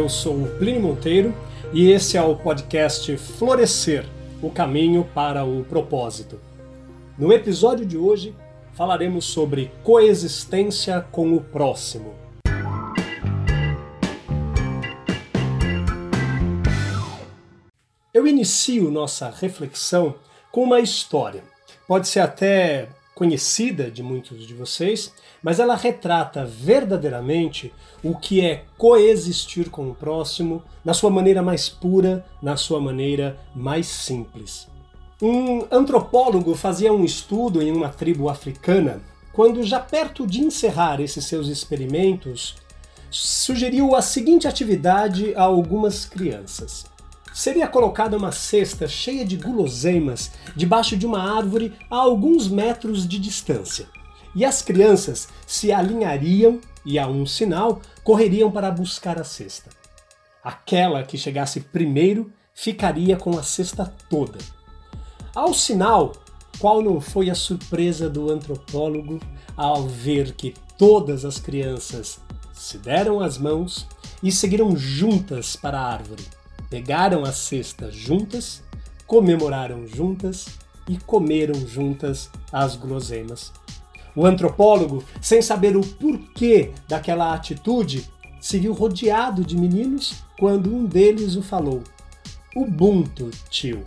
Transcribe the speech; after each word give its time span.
Eu 0.00 0.08
sou 0.08 0.44
o 0.44 0.48
Plínio 0.56 0.80
Monteiro 0.80 1.34
e 1.74 1.90
esse 1.90 2.16
é 2.16 2.22
o 2.22 2.34
podcast 2.34 3.14
Florescer 3.18 4.06
o 4.40 4.50
caminho 4.50 5.06
para 5.14 5.44
o 5.44 5.62
propósito. 5.62 6.40
No 7.18 7.30
episódio 7.34 7.84
de 7.84 7.98
hoje, 7.98 8.34
falaremos 8.72 9.26
sobre 9.26 9.70
coexistência 9.84 11.02
com 11.12 11.34
o 11.36 11.40
próximo. 11.42 12.14
Eu 18.14 18.26
inicio 18.26 18.90
nossa 18.90 19.28
reflexão 19.28 20.14
com 20.50 20.62
uma 20.62 20.80
história. 20.80 21.44
Pode 21.86 22.08
ser 22.08 22.20
até 22.20 22.88
conhecida 23.20 23.90
de 23.90 24.02
muitos 24.02 24.46
de 24.46 24.54
vocês, 24.54 25.12
mas 25.42 25.60
ela 25.60 25.76
retrata 25.76 26.42
verdadeiramente 26.46 27.70
o 28.02 28.16
que 28.16 28.40
é 28.40 28.64
coexistir 28.78 29.68
com 29.68 29.90
o 29.90 29.94
próximo 29.94 30.62
na 30.82 30.94
sua 30.94 31.10
maneira 31.10 31.42
mais 31.42 31.68
pura, 31.68 32.24
na 32.40 32.56
sua 32.56 32.80
maneira 32.80 33.38
mais 33.54 33.86
simples. 33.86 34.66
Um 35.20 35.66
antropólogo 35.70 36.54
fazia 36.54 36.94
um 36.94 37.04
estudo 37.04 37.60
em 37.60 37.70
uma 37.70 37.90
tribo 37.90 38.30
africana 38.30 39.02
quando, 39.34 39.62
já 39.64 39.78
perto 39.78 40.26
de 40.26 40.40
encerrar 40.40 40.98
esses 40.98 41.26
seus 41.26 41.48
experimentos, 41.48 42.56
sugeriu 43.10 43.94
a 43.94 44.00
seguinte 44.00 44.48
atividade 44.48 45.34
a 45.34 45.42
algumas 45.42 46.06
crianças. 46.06 46.86
Seria 47.32 47.68
colocada 47.68 48.16
uma 48.16 48.32
cesta 48.32 48.88
cheia 48.88 49.24
de 49.24 49.36
guloseimas 49.36 50.32
debaixo 50.56 50.96
de 50.96 51.06
uma 51.06 51.36
árvore 51.36 51.72
a 51.88 51.96
alguns 51.96 52.48
metros 52.48 53.06
de 53.06 53.18
distância. 53.18 53.86
E 54.34 54.44
as 54.44 54.62
crianças 54.62 55.28
se 55.46 55.72
alinhariam 55.72 56.60
e, 56.84 56.98
a 56.98 57.06
um 57.06 57.24
sinal, 57.24 57.80
correriam 58.02 58.50
para 58.50 58.70
buscar 58.70 59.18
a 59.18 59.24
cesta. 59.24 59.70
Aquela 60.42 61.04
que 61.04 61.18
chegasse 61.18 61.60
primeiro 61.60 62.32
ficaria 62.52 63.16
com 63.16 63.38
a 63.38 63.42
cesta 63.42 63.92
toda. 64.08 64.38
Ao 65.34 65.54
sinal, 65.54 66.12
qual 66.58 66.82
não 66.82 67.00
foi 67.00 67.30
a 67.30 67.34
surpresa 67.34 68.10
do 68.10 68.30
antropólogo 68.30 69.20
ao 69.56 69.86
ver 69.86 70.32
que 70.34 70.54
todas 70.76 71.24
as 71.24 71.38
crianças 71.38 72.20
se 72.52 72.76
deram 72.78 73.20
as 73.20 73.38
mãos 73.38 73.86
e 74.22 74.32
seguiram 74.32 74.76
juntas 74.76 75.54
para 75.54 75.78
a 75.78 75.92
árvore 75.92 76.39
pegaram 76.70 77.24
a 77.24 77.32
cesta 77.32 77.90
juntas, 77.90 78.62
comemoraram 79.06 79.86
juntas 79.88 80.46
e 80.88 80.96
comeram 80.96 81.54
juntas 81.66 82.30
as 82.52 82.76
guloseimas. 82.76 83.52
O 84.14 84.24
antropólogo, 84.24 85.04
sem 85.20 85.42
saber 85.42 85.76
o 85.76 85.80
porquê 85.80 86.72
daquela 86.88 87.34
atitude, 87.34 88.08
se 88.40 88.58
viu 88.58 88.72
rodeado 88.72 89.44
de 89.44 89.56
meninos 89.56 90.22
quando 90.38 90.74
um 90.74 90.86
deles 90.86 91.36
o 91.36 91.42
falou: 91.42 91.82
Ubuntu, 92.54 93.30
tio. 93.50 93.82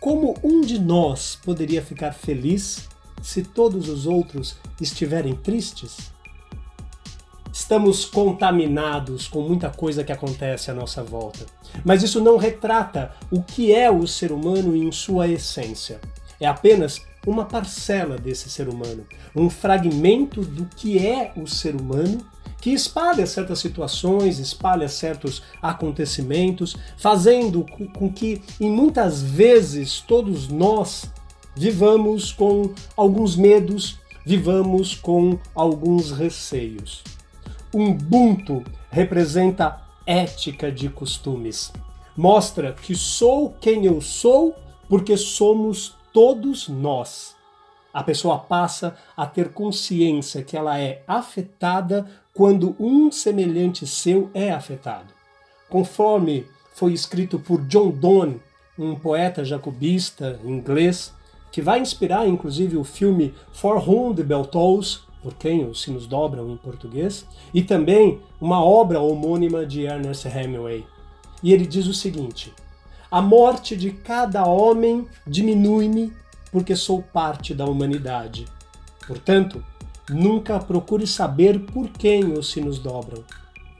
Como 0.00 0.36
um 0.42 0.60
de 0.60 0.78
nós 0.78 1.38
poderia 1.44 1.82
ficar 1.82 2.12
feliz 2.12 2.88
se 3.22 3.42
todos 3.42 3.88
os 3.88 4.06
outros 4.06 4.56
estiverem 4.80 5.34
tristes? 5.34 6.12
Estamos 7.58 8.04
contaminados 8.04 9.26
com 9.26 9.40
muita 9.40 9.70
coisa 9.70 10.04
que 10.04 10.12
acontece 10.12 10.70
à 10.70 10.74
nossa 10.74 11.02
volta. 11.02 11.46
Mas 11.82 12.02
isso 12.02 12.20
não 12.20 12.36
retrata 12.36 13.12
o 13.30 13.42
que 13.42 13.74
é 13.74 13.90
o 13.90 14.06
ser 14.06 14.30
humano 14.30 14.76
em 14.76 14.92
sua 14.92 15.26
essência. 15.26 15.98
É 16.38 16.46
apenas 16.46 17.00
uma 17.26 17.46
parcela 17.46 18.18
desse 18.18 18.50
ser 18.50 18.68
humano, 18.68 19.06
um 19.34 19.48
fragmento 19.48 20.42
do 20.42 20.66
que 20.66 20.98
é 20.98 21.32
o 21.34 21.46
ser 21.46 21.74
humano 21.74 22.18
que 22.60 22.70
espalha 22.70 23.26
certas 23.26 23.58
situações, 23.58 24.38
espalha 24.38 24.86
certos 24.86 25.42
acontecimentos, 25.62 26.76
fazendo 26.98 27.64
com 27.94 28.12
que, 28.12 28.42
em 28.60 28.70
muitas 28.70 29.22
vezes, 29.22 30.00
todos 30.00 30.48
nós 30.48 31.10
vivamos 31.56 32.30
com 32.32 32.74
alguns 32.94 33.34
medos, 33.34 33.98
vivamos 34.26 34.94
com 34.94 35.38
alguns 35.54 36.12
receios. 36.12 37.15
Ubuntu 37.78 38.64
representa 38.88 39.82
ética 40.06 40.72
de 40.72 40.88
costumes. 40.88 41.70
Mostra 42.16 42.72
que 42.72 42.94
sou 42.94 43.54
quem 43.60 43.84
eu 43.84 44.00
sou 44.00 44.56
porque 44.88 45.14
somos 45.18 45.94
todos 46.10 46.70
nós. 46.70 47.36
A 47.92 48.02
pessoa 48.02 48.38
passa 48.38 48.96
a 49.14 49.26
ter 49.26 49.50
consciência 49.50 50.42
que 50.42 50.56
ela 50.56 50.80
é 50.80 51.02
afetada 51.06 52.06
quando 52.32 52.74
um 52.80 53.12
semelhante 53.12 53.86
seu 53.86 54.30
é 54.32 54.50
afetado. 54.50 55.12
Conforme 55.68 56.46
foi 56.72 56.94
escrito 56.94 57.38
por 57.38 57.60
John 57.66 57.90
Donne, 57.90 58.40
um 58.78 58.94
poeta 58.94 59.44
jacobista 59.44 60.40
inglês, 60.42 61.12
que 61.52 61.60
vai 61.60 61.78
inspirar 61.78 62.26
inclusive 62.26 62.78
o 62.78 62.84
filme 62.84 63.34
For 63.52 63.86
Whom 63.86 64.14
the 64.14 64.22
Bell 64.22 64.46
Tolls, 64.46 65.05
por 65.22 65.34
quem 65.34 65.68
os 65.68 65.82
sinos 65.82 66.06
dobram 66.06 66.50
em 66.50 66.56
português, 66.56 67.26
e 67.52 67.62
também 67.62 68.20
uma 68.40 68.62
obra 68.62 69.00
homônima 69.00 69.66
de 69.66 69.82
Ernest 69.82 70.26
Hemingway. 70.26 70.84
E 71.42 71.52
ele 71.52 71.66
diz 71.66 71.86
o 71.86 71.94
seguinte: 71.94 72.52
A 73.10 73.20
morte 73.20 73.76
de 73.76 73.90
cada 73.90 74.44
homem 74.46 75.06
diminui-me 75.26 76.12
porque 76.50 76.74
sou 76.74 77.02
parte 77.02 77.54
da 77.54 77.64
humanidade. 77.64 78.46
Portanto, 79.06 79.62
nunca 80.08 80.58
procure 80.58 81.06
saber 81.06 81.60
por 81.60 81.88
quem 81.90 82.32
os 82.32 82.50
sinos 82.50 82.78
dobram. 82.78 83.22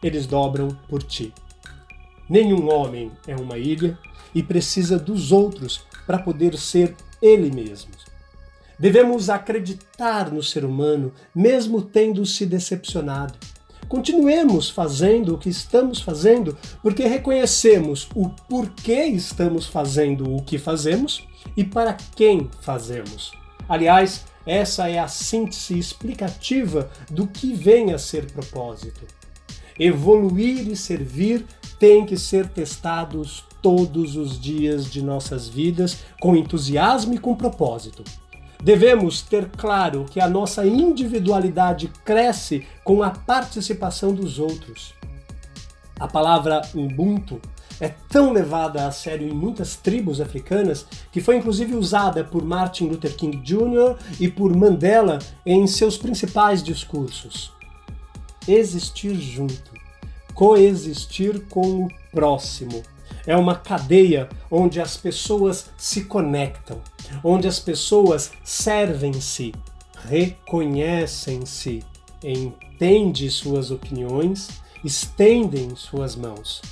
Eles 0.03 0.27
dobram 0.27 0.69
por 0.89 1.03
ti. 1.03 1.33
Nenhum 2.29 2.69
homem 2.73 3.13
é 3.27 3.37
uma 3.37 3.57
ilha 3.57 3.99
e 4.35 4.43
precisa 4.43 4.99
dos 4.99 5.33
outros 5.33 5.87
para 6.07 6.19
poder 6.19 6.59
ser 6.59 6.95
ele 7.23 7.51
mesmo. 7.51 7.91
Devemos 8.79 9.31
acreditar 9.31 10.31
no 10.31 10.43
ser 10.43 10.65
humano, 10.65 11.13
mesmo 11.35 11.81
tendo 11.81 12.27
se 12.27 12.45
decepcionado. 12.45 13.39
Continuemos 13.89 14.69
fazendo 14.69 15.35
o 15.35 15.39
que 15.39 15.49
estamos 15.49 16.01
fazendo, 16.01 16.59
porque 16.83 17.07
reconhecemos 17.07 18.09
o 18.15 18.29
porquê 18.29 19.05
estamos 19.05 19.67
fazendo 19.67 20.35
o 20.35 20.43
que 20.43 20.59
fazemos 20.59 21.27
e 21.57 21.65
para 21.65 21.95
quem 22.15 22.51
fazemos. 22.61 23.31
Aliás, 23.69 24.25
essa 24.45 24.89
é 24.89 24.99
a 24.99 25.09
síntese 25.09 25.79
explicativa 25.79 26.91
do 27.11 27.27
que 27.27 27.55
vem 27.55 27.93
a 27.93 27.99
ser 27.99 28.31
propósito. 28.31 29.07
Evoluir 29.79 30.69
e 30.69 30.77
servir 30.77 31.47
tem 31.79 32.05
que 32.05 32.17
ser 32.17 32.49
testados 32.49 33.45
todos 33.63 34.17
os 34.17 34.41
dias 34.41 34.91
de 34.91 35.03
nossas 35.03 35.49
vidas 35.49 35.99
com 36.21 36.37
entusiasmo 36.37 37.15
e 37.15 37.19
com 37.19 37.35
propósito. 37.35 38.03
Devemos 38.63 39.23
ter 39.23 39.49
claro 39.57 40.07
que 40.11 40.21
a 40.21 40.29
nossa 40.29 40.67
individualidade 40.67 41.89
cresce 42.05 42.67
com 42.83 43.03
a 43.03 43.11
participação 43.11 44.15
dos 44.15 44.39
outros. 44.39 44.95
A 45.99 46.09
palavra 46.09 46.63
Ubuntu 46.75 47.41
é 47.81 47.89
tão 47.89 48.33
levada 48.33 48.87
a 48.87 48.91
sério 48.91 49.29
em 49.29 49.33
muitas 49.33 49.77
tribos 49.77 50.21
africanas 50.21 50.87
que 51.13 51.21
foi 51.21 51.37
inclusive 51.37 51.75
usada 51.75 52.25
por 52.25 52.45
Martin 52.45 52.89
Luther 52.89 53.15
King 53.15 53.37
Jr. 53.39 53.97
e 54.19 54.29
por 54.29 54.55
Mandela 54.55 55.19
em 55.45 55.67
seus 55.67 55.97
principais 55.99 56.63
discursos. 56.63 57.53
Existir 58.49 59.15
junto, 59.15 59.73
coexistir 60.35 61.47
com 61.49 61.85
o 61.85 61.89
próximo, 62.13 62.83
é 63.27 63.37
uma 63.37 63.57
cadeia 63.57 64.29
onde 64.51 64.81
as 64.81 64.97
pessoas 64.97 65.71
se 65.77 66.05
conectam, 66.05 66.81
onde 67.23 67.47
as 67.49 67.59
pessoas 67.59 68.33
servem-se, 68.45 69.55
reconhecem-se, 70.05 71.85
entendem 72.23 73.29
suas 73.29 73.71
opiniões, 73.71 74.49
estendem 74.85 75.75
suas 75.75 76.15
mãos. 76.17 76.63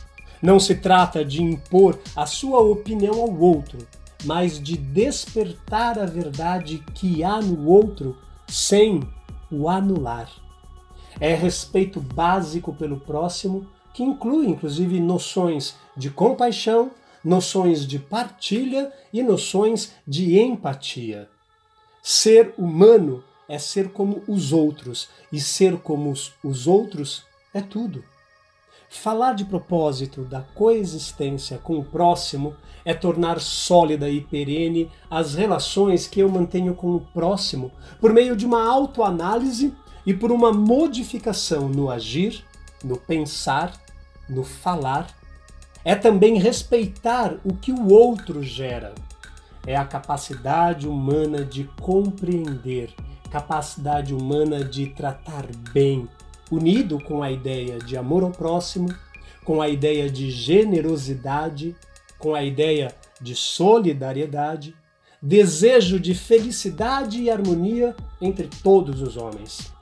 Não 0.42 0.60
se 0.60 0.74
trata 0.74 1.24
de 1.24 1.42
impor 1.42 1.98
a 2.14 2.26
sua 2.26 2.60
opinião 2.60 3.20
ao 3.20 3.34
outro, 3.38 3.78
mas 4.24 4.62
de 4.62 4.76
despertar 4.76 5.98
a 5.98 6.06
verdade 6.06 6.84
que 6.94 7.24
há 7.24 7.40
no 7.40 7.66
outro 7.68 8.16
sem 8.46 9.00
o 9.50 9.68
anular. 9.68 10.30
É 11.20 11.34
respeito 11.34 12.00
básico 12.00 12.72
pelo 12.74 12.98
próximo 12.98 13.66
que 13.92 14.02
inclui 14.02 14.46
inclusive 14.46 14.98
noções 15.00 15.76
de 15.96 16.10
compaixão, 16.10 16.90
noções 17.24 17.86
de 17.86 17.98
partilha 17.98 18.92
e 19.12 19.22
noções 19.22 19.92
de 20.06 20.38
empatia. 20.38 21.28
Ser 22.02 22.52
humano 22.58 23.24
é 23.48 23.58
ser 23.58 23.90
como 23.90 24.22
os 24.28 24.52
outros, 24.52 25.08
e 25.32 25.40
ser 25.40 25.78
como 25.78 26.12
os 26.42 26.66
outros 26.66 27.24
é 27.52 27.60
tudo. 27.60 28.04
Falar 28.88 29.34
de 29.34 29.44
propósito 29.44 30.22
da 30.22 30.40
coexistência 30.40 31.58
com 31.58 31.78
o 31.78 31.84
próximo 31.84 32.54
é 32.84 32.94
tornar 32.94 33.40
sólida 33.40 34.08
e 34.08 34.20
perene 34.20 34.90
as 35.10 35.34
relações 35.34 36.06
que 36.06 36.20
eu 36.20 36.28
mantenho 36.28 36.74
com 36.74 36.94
o 36.94 37.00
próximo 37.00 37.72
por 38.00 38.12
meio 38.12 38.36
de 38.36 38.46
uma 38.46 38.64
autoanálise 38.64 39.74
e 40.06 40.14
por 40.14 40.30
uma 40.30 40.52
modificação 40.52 41.68
no 41.68 41.90
agir 41.90 42.44
no 42.84 42.98
pensar, 42.98 43.80
no 44.28 44.44
falar. 44.44 45.08
É 45.84 45.94
também 45.94 46.38
respeitar 46.38 47.36
o 47.44 47.54
que 47.54 47.70
o 47.70 47.92
outro 47.92 48.42
gera. 48.42 48.94
É 49.66 49.76
a 49.76 49.84
capacidade 49.84 50.88
humana 50.88 51.44
de 51.44 51.64
compreender, 51.80 52.94
capacidade 53.30 54.14
humana 54.14 54.64
de 54.64 54.86
tratar 54.86 55.46
bem, 55.72 56.08
unido 56.50 56.98
com 57.02 57.22
a 57.22 57.30
ideia 57.30 57.78
de 57.78 57.96
amor 57.96 58.22
ao 58.22 58.30
próximo, 58.30 58.88
com 59.44 59.60
a 59.60 59.68
ideia 59.68 60.08
de 60.08 60.30
generosidade, 60.30 61.76
com 62.18 62.34
a 62.34 62.42
ideia 62.42 62.94
de 63.20 63.34
solidariedade, 63.34 64.74
desejo 65.20 66.00
de 66.00 66.14
felicidade 66.14 67.20
e 67.20 67.30
harmonia 67.30 67.94
entre 68.20 68.48
todos 68.62 69.02
os 69.02 69.16
homens. 69.16 69.73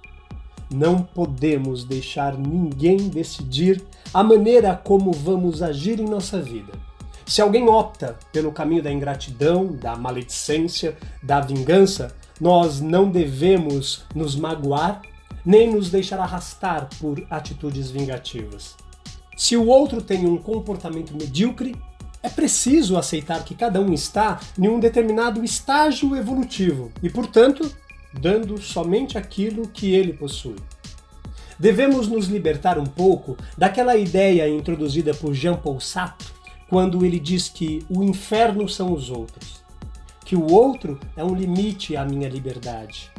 Não 0.73 1.03
podemos 1.03 1.85
deixar 1.85 2.37
ninguém 2.37 3.09
decidir 3.09 3.83
a 4.13 4.23
maneira 4.23 4.75
como 4.75 5.13
vamos 5.13 5.63
agir 5.63 6.01
em 6.01 6.09
nossa 6.09 6.41
vida. 6.41 6.73
Se 7.27 7.41
alguém 7.41 7.69
opta 7.69 8.19
pelo 8.33 8.53
caminho 8.53 8.83
da 8.83 8.93
ingratidão, 8.93 9.67
da 9.67 9.97
maledicência, 9.97 10.97
da 11.23 11.41
vingança, 11.41 12.15
nós 12.41 12.81
não 12.81 13.11
devemos 13.11 14.05
nos 14.15 14.35
magoar 14.35 15.03
nem 15.45 15.73
nos 15.73 15.91
deixar 15.91 16.21
arrastar 16.21 16.89
por 17.01 17.25
atitudes 17.29 17.91
vingativas. 17.91 18.77
Se 19.37 19.57
o 19.57 19.67
outro 19.67 20.01
tem 20.01 20.27
um 20.27 20.37
comportamento 20.37 21.13
medíocre, 21.15 21.75
é 22.23 22.29
preciso 22.29 22.97
aceitar 22.97 23.45
que 23.45 23.55
cada 23.55 23.81
um 23.81 23.93
está 23.93 24.39
em 24.57 24.69
um 24.69 24.79
determinado 24.79 25.43
estágio 25.45 26.15
evolutivo 26.15 26.93
e, 27.03 27.11
portanto, 27.11 27.69
dando 28.13 28.61
somente 28.61 29.17
aquilo 29.17 29.69
que 29.69 29.93
ele 29.95 30.13
possui. 30.13 30.57
Devemos 31.59 32.09
nos 32.09 32.27
libertar 32.27 32.79
um 32.79 32.87
pouco 32.87 33.37
daquela 33.57 33.97
ideia 33.97 34.49
introduzida 34.49 35.15
por 35.15 35.33
Jean 35.33 35.55
Paul 35.55 35.81
Sartre 35.81 36.29
quando 36.69 37.05
ele 37.05 37.21
diz 37.21 37.49
que 37.49 37.85
o 37.89 38.03
inferno 38.03 38.69
são 38.69 38.93
os 38.93 39.11
outros, 39.11 39.63
que 40.25 40.35
o 40.35 40.51
outro 40.51 40.99
é 41.17 41.23
um 41.23 41.35
limite 41.35 41.97
à 41.97 42.05
minha 42.05 42.29
liberdade. 42.29 43.11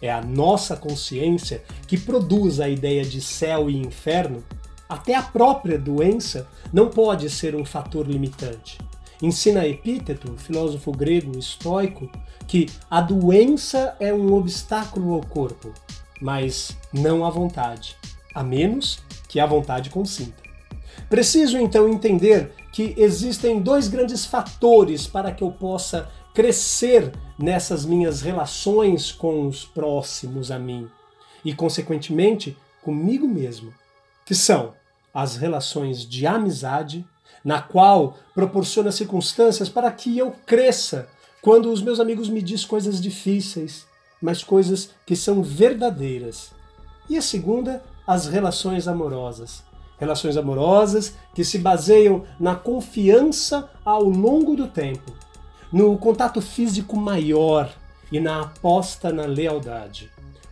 É 0.00 0.12
a 0.12 0.20
nossa 0.20 0.76
consciência 0.76 1.64
que 1.86 1.96
produz 1.96 2.60
a 2.60 2.68
ideia 2.68 3.02
de 3.04 3.22
céu 3.22 3.70
e 3.70 3.76
inferno. 3.76 4.44
Até 4.86 5.14
a 5.14 5.22
própria 5.22 5.78
doença 5.78 6.46
não 6.72 6.90
pode 6.90 7.30
ser 7.30 7.56
um 7.56 7.64
fator 7.64 8.06
limitante. 8.06 8.78
Ensina 9.24 9.66
Epíteto, 9.66 10.36
filósofo 10.36 10.92
grego 10.92 11.38
estoico, 11.38 12.10
que 12.46 12.66
a 12.90 13.00
doença 13.00 13.96
é 13.98 14.12
um 14.12 14.34
obstáculo 14.34 15.14
ao 15.14 15.22
corpo, 15.22 15.72
mas 16.20 16.76
não 16.92 17.24
à 17.24 17.30
vontade, 17.30 17.96
a 18.34 18.42
menos 18.42 19.02
que 19.26 19.40
a 19.40 19.46
vontade 19.46 19.88
consinta. 19.88 20.42
Preciso 21.08 21.56
então 21.56 21.88
entender 21.88 22.52
que 22.70 22.94
existem 22.98 23.62
dois 23.62 23.88
grandes 23.88 24.26
fatores 24.26 25.06
para 25.06 25.32
que 25.32 25.42
eu 25.42 25.50
possa 25.50 26.10
crescer 26.34 27.10
nessas 27.38 27.86
minhas 27.86 28.20
relações 28.20 29.10
com 29.10 29.48
os 29.48 29.64
próximos 29.64 30.50
a 30.50 30.58
mim 30.58 30.86
e, 31.42 31.54
consequentemente, 31.54 32.54
comigo 32.82 33.26
mesmo, 33.26 33.72
que 34.26 34.34
são 34.34 34.74
as 35.14 35.38
relações 35.38 36.06
de 36.06 36.26
amizade, 36.26 37.06
na 37.44 37.60
qual 37.60 38.16
proporciona 38.34 38.90
circunstâncias 38.90 39.68
para 39.68 39.90
que 39.92 40.16
eu 40.16 40.34
cresça 40.46 41.08
quando 41.42 41.70
os 41.70 41.82
meus 41.82 42.00
amigos 42.00 42.28
me 42.28 42.40
dizem 42.40 42.66
coisas 42.66 43.00
difíceis, 43.00 43.86
mas 44.20 44.42
coisas 44.42 44.90
que 45.04 45.14
são 45.14 45.42
verdadeiras. 45.42 46.52
E 47.08 47.18
a 47.18 47.22
segunda, 47.22 47.84
as 48.06 48.26
relações 48.26 48.88
amorosas. 48.88 49.62
Relações 49.98 50.38
amorosas 50.38 51.14
que 51.34 51.44
se 51.44 51.58
baseiam 51.58 52.24
na 52.40 52.56
confiança 52.56 53.70
ao 53.84 54.02
longo 54.02 54.56
do 54.56 54.66
tempo, 54.66 55.12
no 55.70 55.96
contato 55.98 56.40
físico 56.40 56.96
maior 56.96 57.70
e 58.10 58.18
na 58.18 58.40
aposta 58.40 59.12
na 59.12 59.26
lealdade. 59.26 60.10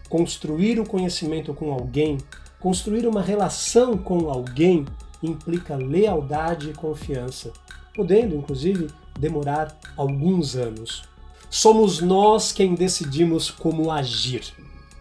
Construir 0.08 0.78
o 0.78 0.86
conhecimento 0.86 1.54
com 1.54 1.72
alguém, 1.72 2.18
construir 2.60 3.06
uma 3.06 3.22
relação 3.22 3.96
com 3.96 4.28
alguém, 4.28 4.84
implica 5.22 5.76
lealdade 5.76 6.70
e 6.70 6.74
confiança, 6.74 7.52
podendo, 7.94 8.34
inclusive, 8.34 8.88
demorar 9.18 9.78
alguns 9.96 10.56
anos. 10.56 11.04
Somos 11.50 12.00
nós 12.00 12.50
quem 12.50 12.74
decidimos 12.74 13.50
como 13.50 13.90
agir. 13.90 14.42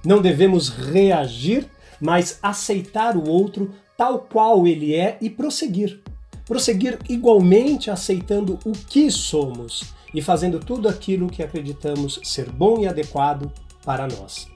Não 0.04 0.22
devemos 0.22 0.70
reagir, 0.70 1.68
mas 2.00 2.40
aceitar 2.42 3.16
o 3.16 3.30
outro 3.30 3.74
tal 3.96 4.20
qual 4.20 4.68
ele 4.68 4.94
é 4.94 5.18
e 5.22 5.30
prosseguir. 5.30 6.02
Prosseguir 6.46 7.00
igualmente 7.08 7.90
aceitando 7.90 8.60
o 8.66 8.72
que 8.72 9.10
somos 9.10 9.94
e 10.14 10.22
fazendo 10.22 10.60
tudo 10.60 10.90
aquilo 10.90 11.30
que 11.30 11.42
acreditamos 11.42 12.20
ser 12.24 12.50
bom 12.50 12.82
e 12.82 12.88
adequado 12.88 13.50
para 13.86 14.08
nós. 14.08 14.51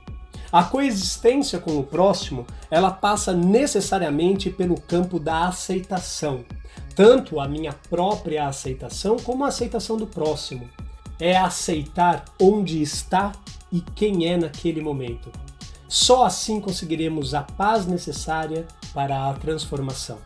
A 0.55 0.63
coexistência 0.63 1.59
com 1.59 1.77
o 1.77 1.83
próximo, 1.83 2.47
ela 2.71 2.89
passa 2.89 3.33
necessariamente 3.33 4.49
pelo 4.49 4.79
campo 4.79 5.19
da 5.19 5.49
aceitação, 5.49 6.45
tanto 6.95 7.41
a 7.41 7.45
minha 7.45 7.73
própria 7.89 8.47
aceitação 8.47 9.17
como 9.17 9.43
a 9.43 9.49
aceitação 9.49 9.97
do 9.97 10.07
próximo. 10.07 10.69
É 11.19 11.35
aceitar 11.35 12.23
onde 12.41 12.81
está 12.81 13.33
e 13.69 13.81
quem 13.81 14.27
é 14.27 14.37
naquele 14.37 14.79
momento. 14.79 15.29
Só 15.89 16.23
assim 16.23 16.61
conseguiremos 16.61 17.33
a 17.33 17.41
paz 17.41 17.85
necessária 17.85 18.65
para 18.93 19.29
a 19.29 19.33
transformação. 19.33 20.19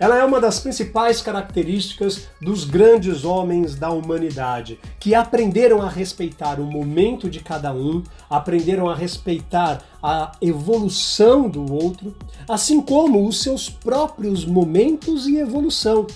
Ela 0.00 0.16
é 0.16 0.24
uma 0.24 0.40
das 0.40 0.58
principais 0.58 1.20
características 1.20 2.26
dos 2.40 2.64
grandes 2.64 3.22
homens 3.22 3.74
da 3.74 3.90
humanidade, 3.90 4.80
que 4.98 5.14
aprenderam 5.14 5.82
a 5.82 5.90
respeitar 5.90 6.58
o 6.58 6.64
momento 6.64 7.28
de 7.28 7.40
cada 7.40 7.70
um, 7.74 8.02
aprenderam 8.30 8.88
a 8.88 8.94
respeitar 8.94 9.82
a 10.02 10.32
evolução 10.40 11.50
do 11.50 11.70
outro, 11.70 12.16
assim 12.48 12.80
como 12.80 13.28
os 13.28 13.42
seus 13.42 13.68
próprios 13.68 14.46
momentos 14.46 15.26
e 15.26 15.36
evolução. 15.36 16.06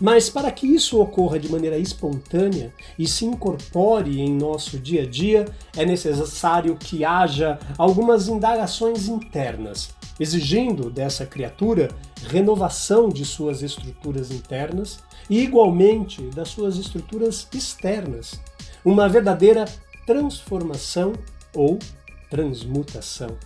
Mas 0.00 0.28
para 0.28 0.50
que 0.50 0.66
isso 0.66 1.00
ocorra 1.00 1.38
de 1.38 1.48
maneira 1.48 1.78
espontânea 1.78 2.72
e 2.98 3.06
se 3.06 3.24
incorpore 3.24 4.20
em 4.20 4.32
nosso 4.32 4.78
dia 4.78 5.02
a 5.02 5.06
dia, 5.06 5.44
é 5.76 5.86
necessário 5.86 6.74
que 6.76 7.04
haja 7.04 7.56
algumas 7.78 8.26
indagações 8.26 9.06
internas, 9.06 9.90
exigindo 10.22 10.88
dessa 10.88 11.26
criatura 11.26 11.88
renovação 12.26 13.08
de 13.08 13.24
suas 13.24 13.62
estruturas 13.62 14.30
internas 14.30 15.00
e, 15.28 15.40
igualmente, 15.40 16.22
das 16.30 16.48
suas 16.48 16.76
estruturas 16.76 17.48
externas. 17.52 18.40
Uma 18.84 19.08
verdadeira 19.08 19.64
transformação 20.06 21.12
ou 21.54 21.78
transmutação. 22.30 23.36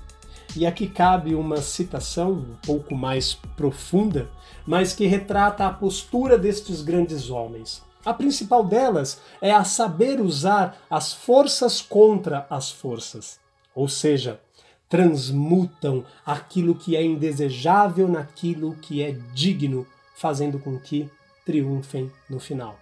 E 0.55 0.65
aqui 0.67 0.87
cabe 0.87 1.35
uma 1.35 1.59
citação 1.59 2.33
um 2.33 2.57
pouco 2.65 2.95
mais 2.95 3.35
profunda, 3.57 4.29
mas 4.67 4.93
que 4.93 5.07
retrata 5.07 5.67
a 5.67 5.73
postura 5.73 6.39
destes 6.39 6.83
grandes 6.83 7.31
homens. 7.31 7.83
A 8.05 8.15
principal 8.15 8.65
delas 8.65 9.21
é 9.41 9.51
a 9.51 9.65
saber 9.65 10.21
usar 10.21 10.79
as 10.89 11.13
forças 11.13 11.81
contra 11.81 12.47
as 12.49 12.71
forças, 12.71 13.41
ou 13.75 13.89
seja, 13.89 14.41
transmutam 14.89 16.05
aquilo 16.25 16.75
que 16.75 16.97
é 16.97 17.05
indesejável 17.05 18.09
naquilo 18.09 18.75
que 18.81 19.03
é 19.03 19.17
digno, 19.35 19.87
fazendo 20.17 20.59
com 20.59 20.79
que 20.79 21.11
triunfem 21.45 22.11
no 22.29 22.39
final. 22.39 22.79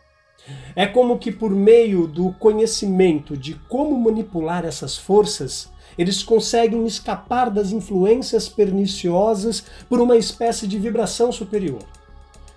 É 0.76 0.86
como 0.86 1.18
que 1.18 1.32
por 1.32 1.50
meio 1.50 2.06
do 2.06 2.32
conhecimento 2.32 3.36
de 3.36 3.54
como 3.68 3.98
manipular 3.98 4.64
essas 4.64 4.96
forças, 4.96 5.70
eles 5.96 6.22
conseguem 6.22 6.86
escapar 6.86 7.50
das 7.50 7.72
influências 7.72 8.48
perniciosas 8.48 9.64
por 9.88 10.00
uma 10.00 10.16
espécie 10.16 10.66
de 10.66 10.78
vibração 10.78 11.32
superior. 11.32 11.82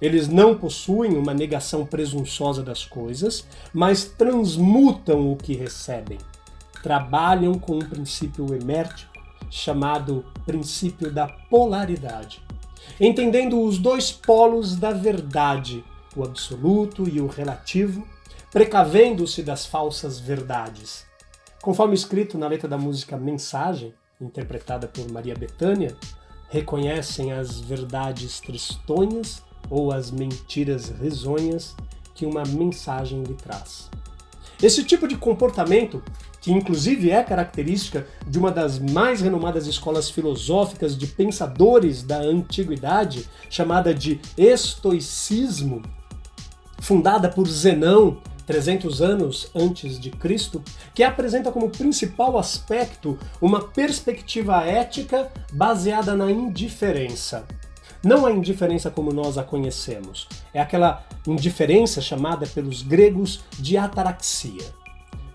Eles 0.02 0.28
não 0.28 0.56
possuem 0.56 1.18
uma 1.18 1.34
negação 1.34 1.86
presunçosa 1.86 2.62
das 2.62 2.86
coisas, 2.86 3.46
mas 3.74 4.06
transmutam 4.06 5.32
o 5.32 5.36
que 5.36 5.56
recebem. 5.56 6.20
Trabalham 6.84 7.58
com 7.58 7.76
um 7.76 7.90
princípio 7.90 8.54
emértico 8.54 9.17
chamado 9.50 10.26
princípio 10.46 11.12
da 11.12 11.28
polaridade, 11.28 12.42
entendendo 13.00 13.62
os 13.62 13.78
dois 13.78 14.12
polos 14.12 14.76
da 14.76 14.92
verdade, 14.92 15.84
o 16.16 16.24
absoluto 16.24 17.08
e 17.08 17.22
o 17.22 17.28
relativo, 17.28 18.08
precavendo-se 18.52 19.44
das 19.44 19.66
falsas 19.66 20.20
verdades. 20.20 21.06
Conforme 21.62 21.96
escrito 21.96 22.38
na 22.38 22.48
letra 22.48 22.68
da 22.68 22.78
música 22.78 23.18
Mensagem, 23.18 23.94
interpretada 24.20 24.88
por 24.88 25.10
Maria 25.12 25.36
Bethânia, 25.36 25.96
reconhecem 26.50 27.34
as 27.34 27.60
verdades 27.60 28.40
tristonhas 28.40 29.44
ou 29.70 29.92
as 29.92 30.10
mentiras 30.12 30.90
risonhas 30.90 31.76
que 32.16 32.26
uma 32.26 32.44
mensagem 32.44 33.22
lhe 33.24 33.36
traz. 33.36 33.90
Esse 34.62 34.84
tipo 34.84 35.08
de 35.08 35.16
comportamento 35.16 36.04
que 36.48 36.54
inclusive 36.54 37.12
é 37.12 37.22
característica 37.22 38.08
de 38.26 38.40
uma 38.40 38.50
das 38.50 38.80
mais 38.80 39.20
renomadas 39.20 39.68
escolas 39.68 40.10
filosóficas 40.10 40.98
de 40.98 41.06
pensadores 41.06 42.04
da 42.04 42.20
antiguidade, 42.20 43.28
chamada 43.50 43.94
de 43.94 44.22
estoicismo, 44.38 45.82
fundada 46.80 47.28
por 47.28 47.46
Zenão 47.50 48.22
300 48.46 49.02
anos 49.02 49.52
antes 49.54 50.00
de 50.00 50.10
Cristo, 50.10 50.64
que 50.96 51.04
apresenta 51.04 51.52
como 51.52 51.70
principal 51.70 52.38
aspecto 52.38 53.20
uma 53.42 53.60
perspectiva 53.60 54.64
ética 54.64 55.30
baseada 55.52 56.16
na 56.16 56.32
indiferença. 56.32 57.46
Não 58.02 58.26
a 58.26 58.32
indiferença 58.32 58.90
como 58.90 59.12
nós 59.12 59.38
a 59.38 59.44
conhecemos, 59.44 60.30
é 60.54 60.62
aquela 60.62 61.06
indiferença 61.28 62.00
chamada 62.00 62.48
pelos 62.48 62.84
gregos 62.84 63.42
de 63.60 63.76
ataraxia. 63.76 64.64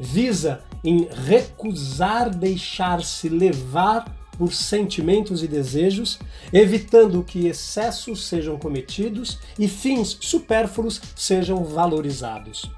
Visa 0.00 0.64
em 0.84 1.08
recusar 1.10 2.30
deixar-se 2.30 3.28
levar 3.28 4.16
por 4.38 4.52
sentimentos 4.52 5.42
e 5.42 5.48
desejos, 5.48 6.18
evitando 6.52 7.22
que 7.22 7.46
excessos 7.46 8.26
sejam 8.26 8.58
cometidos 8.58 9.38
e 9.58 9.68
fins 9.68 10.16
supérfluos 10.20 11.00
sejam 11.14 11.62
valorizados 11.64 12.70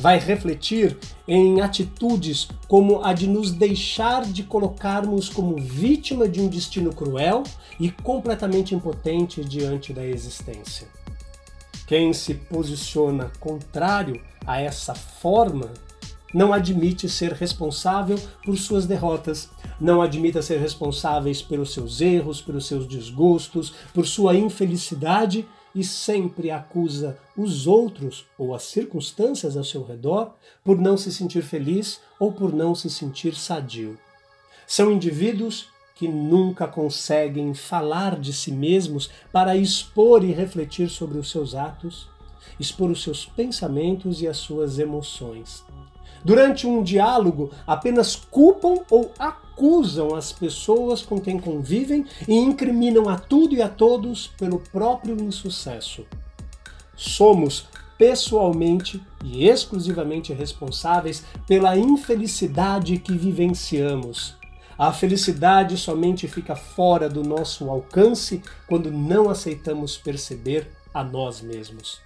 vai 0.00 0.18
refletir 0.18 0.96
em 1.28 1.60
atitudes 1.60 2.48
como 2.66 3.04
a 3.04 3.12
de 3.12 3.26
nos 3.26 3.52
deixar 3.52 4.24
de 4.24 4.42
colocarmos 4.42 5.28
como 5.28 5.56
vítima 5.56 6.26
de 6.26 6.40
um 6.40 6.48
destino 6.48 6.92
cruel 6.92 7.42
e 7.78 7.90
completamente 7.90 8.74
impotente 8.74 9.44
diante 9.44 9.92
da 9.92 10.04
existência. 10.04 10.88
Quem 11.86 12.12
se 12.12 12.34
posiciona 12.34 13.30
contrário 13.38 14.22
a 14.46 14.60
essa 14.60 14.94
forma 14.94 15.70
não 16.32 16.52
admite 16.52 17.08
ser 17.08 17.32
responsável 17.32 18.18
por 18.44 18.56
suas 18.56 18.86
derrotas, 18.86 19.50
não 19.80 20.00
admita 20.00 20.42
ser 20.42 20.58
responsáveis 20.58 21.42
pelos 21.42 21.72
seus 21.72 22.00
erros, 22.00 22.40
pelos 22.40 22.66
seus 22.66 22.86
desgostos, 22.86 23.72
por 23.92 24.06
sua 24.06 24.34
infelicidade 24.36 25.46
e 25.74 25.84
sempre 25.84 26.50
acusa 26.50 27.18
os 27.36 27.66
outros 27.66 28.26
ou 28.36 28.54
as 28.54 28.64
circunstâncias 28.64 29.56
ao 29.56 29.64
seu 29.64 29.84
redor 29.84 30.34
por 30.64 30.78
não 30.78 30.96
se 30.96 31.12
sentir 31.12 31.42
feliz 31.42 32.00
ou 32.18 32.32
por 32.32 32.52
não 32.52 32.74
se 32.74 32.90
sentir 32.90 33.34
sadio. 33.34 33.98
São 34.66 34.90
indivíduos 34.90 35.68
que 35.94 36.08
nunca 36.08 36.66
conseguem 36.66 37.52
falar 37.54 38.18
de 38.18 38.32
si 38.32 38.50
mesmos 38.50 39.10
para 39.30 39.56
expor 39.56 40.24
e 40.24 40.32
refletir 40.32 40.88
sobre 40.88 41.18
os 41.18 41.30
seus 41.30 41.54
atos, 41.54 42.08
expor 42.58 42.90
os 42.90 43.02
seus 43.02 43.26
pensamentos 43.26 44.22
e 44.22 44.26
as 44.26 44.38
suas 44.38 44.78
emoções. 44.78 45.62
Durante 46.24 46.66
um 46.66 46.82
diálogo, 46.82 47.50
apenas 47.66 48.14
culpam 48.14 48.82
ou 48.90 49.12
acusam 49.18 50.14
as 50.14 50.32
pessoas 50.32 51.02
com 51.02 51.20
quem 51.20 51.38
convivem 51.38 52.06
e 52.28 52.34
incriminam 52.34 53.08
a 53.08 53.18
tudo 53.18 53.54
e 53.54 53.62
a 53.62 53.68
todos 53.68 54.26
pelo 54.26 54.58
próprio 54.58 55.20
insucesso. 55.20 56.06
Somos 56.96 57.66
pessoalmente 57.96 59.02
e 59.22 59.46
exclusivamente 59.46 60.32
responsáveis 60.32 61.24
pela 61.46 61.76
infelicidade 61.76 62.98
que 62.98 63.12
vivenciamos. 63.16 64.34
A 64.78 64.90
felicidade 64.90 65.76
somente 65.76 66.26
fica 66.26 66.56
fora 66.56 67.06
do 67.06 67.22
nosso 67.22 67.68
alcance 67.68 68.42
quando 68.66 68.90
não 68.90 69.28
aceitamos 69.28 69.98
perceber 69.98 70.70
a 70.94 71.04
nós 71.04 71.42
mesmos. 71.42 72.00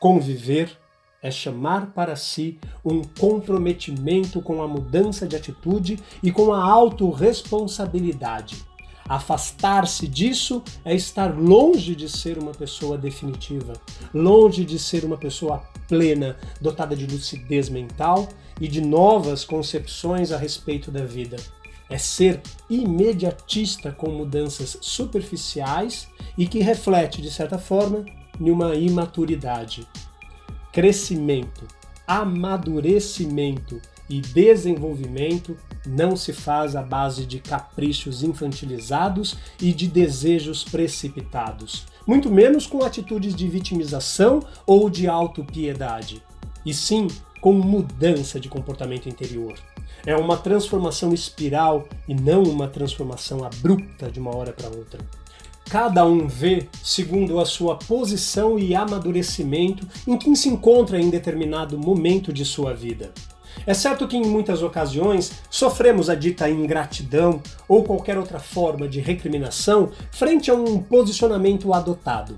Conviver 0.00 0.76
é 1.22 1.30
chamar 1.30 1.92
para 1.92 2.16
si 2.16 2.58
um 2.84 3.02
comprometimento 3.02 4.42
com 4.42 4.60
a 4.60 4.66
mudança 4.66 5.26
de 5.26 5.36
atitude 5.36 5.98
e 6.22 6.32
com 6.32 6.52
a 6.52 6.62
autorresponsabilidade. 6.64 8.56
Afastar-se 9.08 10.08
disso 10.08 10.62
é 10.84 10.94
estar 10.94 11.36
longe 11.38 11.94
de 11.94 12.08
ser 12.08 12.38
uma 12.38 12.52
pessoa 12.52 12.98
definitiva, 12.98 13.74
longe 14.12 14.64
de 14.64 14.78
ser 14.78 15.04
uma 15.04 15.16
pessoa 15.16 15.62
plena, 15.88 16.36
dotada 16.60 16.96
de 16.96 17.06
lucidez 17.06 17.68
mental 17.68 18.28
e 18.60 18.66
de 18.66 18.80
novas 18.80 19.44
concepções 19.44 20.32
a 20.32 20.36
respeito 20.36 20.90
da 20.90 21.04
vida. 21.04 21.36
É 21.90 21.98
ser 21.98 22.40
imediatista 22.70 23.92
com 23.92 24.10
mudanças 24.10 24.78
superficiais 24.80 26.08
e 26.38 26.46
que 26.46 26.60
reflete, 26.60 27.20
de 27.20 27.30
certa 27.30 27.58
forma, 27.58 28.06
numa 28.40 28.74
imaturidade 28.74 29.86
crescimento, 30.72 31.68
amadurecimento 32.06 33.80
e 34.08 34.20
desenvolvimento 34.20 35.56
não 35.86 36.16
se 36.16 36.32
faz 36.32 36.74
à 36.74 36.82
base 36.82 37.24
de 37.24 37.38
caprichos 37.38 38.22
infantilizados 38.22 39.36
e 39.60 39.72
de 39.72 39.86
desejos 39.86 40.64
precipitados, 40.64 41.86
muito 42.06 42.30
menos 42.30 42.66
com 42.66 42.82
atitudes 42.82 43.34
de 43.34 43.46
vitimização 43.48 44.40
ou 44.66 44.90
de 44.90 45.06
autopiedade, 45.06 46.22
e 46.64 46.74
sim 46.74 47.08
com 47.40 47.52
mudança 47.52 48.38
de 48.38 48.48
comportamento 48.48 49.08
interior. 49.08 49.54
É 50.04 50.16
uma 50.16 50.36
transformação 50.36 51.12
espiral 51.12 51.86
e 52.08 52.14
não 52.14 52.42
uma 52.42 52.68
transformação 52.68 53.44
abrupta 53.44 54.10
de 54.10 54.18
uma 54.18 54.34
hora 54.34 54.52
para 54.52 54.68
outra. 54.68 54.98
Cada 55.72 56.04
um 56.04 56.28
vê 56.28 56.68
segundo 56.82 57.40
a 57.40 57.46
sua 57.46 57.76
posição 57.76 58.58
e 58.58 58.74
amadurecimento 58.74 59.88
em 60.06 60.18
que 60.18 60.36
se 60.36 60.50
encontra 60.50 61.00
em 61.00 61.08
determinado 61.08 61.78
momento 61.78 62.30
de 62.30 62.44
sua 62.44 62.74
vida. 62.74 63.10
É 63.66 63.72
certo 63.72 64.06
que 64.06 64.14
em 64.14 64.26
muitas 64.26 64.62
ocasiões 64.62 65.32
sofremos 65.48 66.10
a 66.10 66.14
dita 66.14 66.50
ingratidão 66.50 67.42
ou 67.66 67.84
qualquer 67.84 68.18
outra 68.18 68.38
forma 68.38 68.86
de 68.86 69.00
recriminação 69.00 69.90
frente 70.10 70.50
a 70.50 70.54
um 70.54 70.78
posicionamento 70.78 71.72
adotado. 71.72 72.36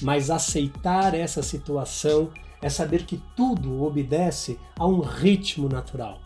Mas 0.00 0.30
aceitar 0.30 1.12
essa 1.12 1.42
situação 1.42 2.30
é 2.62 2.68
saber 2.68 3.04
que 3.04 3.20
tudo 3.34 3.82
obedece 3.82 4.60
a 4.78 4.86
um 4.86 5.00
ritmo 5.00 5.68
natural. 5.68 6.20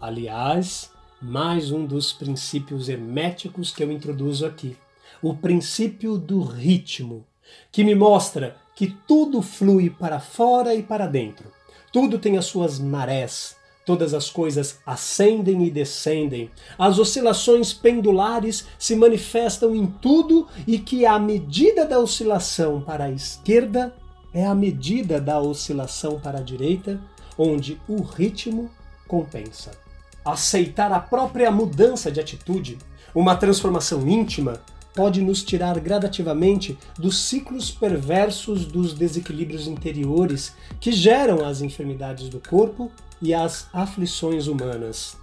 Aliás, 0.00 0.90
mais 1.20 1.70
um 1.70 1.84
dos 1.84 2.14
princípios 2.14 2.88
herméticos 2.88 3.70
que 3.70 3.84
eu 3.84 3.92
introduzo 3.92 4.46
aqui 4.46 4.74
o 5.22 5.34
princípio 5.34 6.16
do 6.16 6.42
ritmo, 6.42 7.26
que 7.72 7.84
me 7.84 7.94
mostra 7.94 8.56
que 8.74 8.86
tudo 9.06 9.42
flui 9.42 9.90
para 9.90 10.20
fora 10.20 10.74
e 10.74 10.82
para 10.82 11.06
dentro. 11.06 11.52
Tudo 11.92 12.18
tem 12.18 12.36
as 12.36 12.44
suas 12.44 12.78
marés, 12.78 13.56
todas 13.84 14.12
as 14.12 14.30
coisas 14.30 14.78
ascendem 14.84 15.64
e 15.64 15.70
descendem. 15.70 16.50
As 16.78 16.98
oscilações 16.98 17.72
pendulares 17.72 18.66
se 18.78 18.94
manifestam 18.94 19.74
em 19.74 19.86
tudo 19.86 20.46
e 20.66 20.78
que 20.78 21.06
a 21.06 21.18
medida 21.18 21.84
da 21.84 21.98
oscilação 21.98 22.80
para 22.80 23.04
a 23.04 23.10
esquerda 23.10 23.94
é 24.32 24.44
a 24.46 24.54
medida 24.54 25.20
da 25.20 25.40
oscilação 25.40 26.20
para 26.20 26.38
a 26.38 26.42
direita, 26.42 27.00
onde 27.36 27.80
o 27.88 28.02
ritmo 28.02 28.70
compensa. 29.06 29.70
Aceitar 30.24 30.92
a 30.92 31.00
própria 31.00 31.50
mudança 31.50 32.12
de 32.12 32.20
atitude, 32.20 32.76
uma 33.14 33.34
transformação 33.36 34.06
íntima, 34.06 34.60
pode 34.94 35.20
nos 35.22 35.42
tirar 35.42 35.78
gradativamente 35.78 36.76
dos 36.98 37.18
ciclos 37.18 37.70
perversos 37.70 38.64
dos 38.64 38.92
desequilíbrios 38.92 39.66
interiores 39.66 40.52
que 40.80 40.92
geram 40.92 41.44
as 41.44 41.60
enfermidades 41.60 42.28
do 42.28 42.40
corpo 42.40 42.90
e 43.20 43.32
as 43.34 43.68
aflições 43.72 44.46
humanas. 44.46 45.16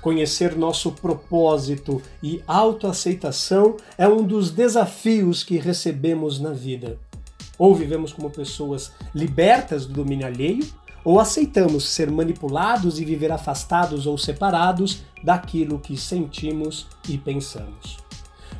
Conhecer 0.00 0.56
nosso 0.56 0.90
propósito 0.90 2.02
e 2.20 2.42
autoaceitação 2.46 3.76
é 3.96 4.08
um 4.08 4.24
dos 4.24 4.50
desafios 4.50 5.44
que 5.44 5.58
recebemos 5.58 6.40
na 6.40 6.50
vida. 6.50 6.98
Ou 7.56 7.72
vivemos 7.72 8.12
como 8.12 8.28
pessoas 8.28 8.90
libertas 9.14 9.86
do 9.86 9.92
domínio 9.92 10.26
alheio, 10.26 10.66
ou 11.04 11.20
aceitamos 11.20 11.88
ser 11.88 12.10
manipulados 12.10 12.98
e 12.98 13.04
viver 13.04 13.30
afastados 13.30 14.04
ou 14.06 14.18
separados 14.18 15.04
daquilo 15.22 15.78
que 15.78 15.96
sentimos 15.96 16.88
e 17.08 17.16
pensamos. 17.16 18.01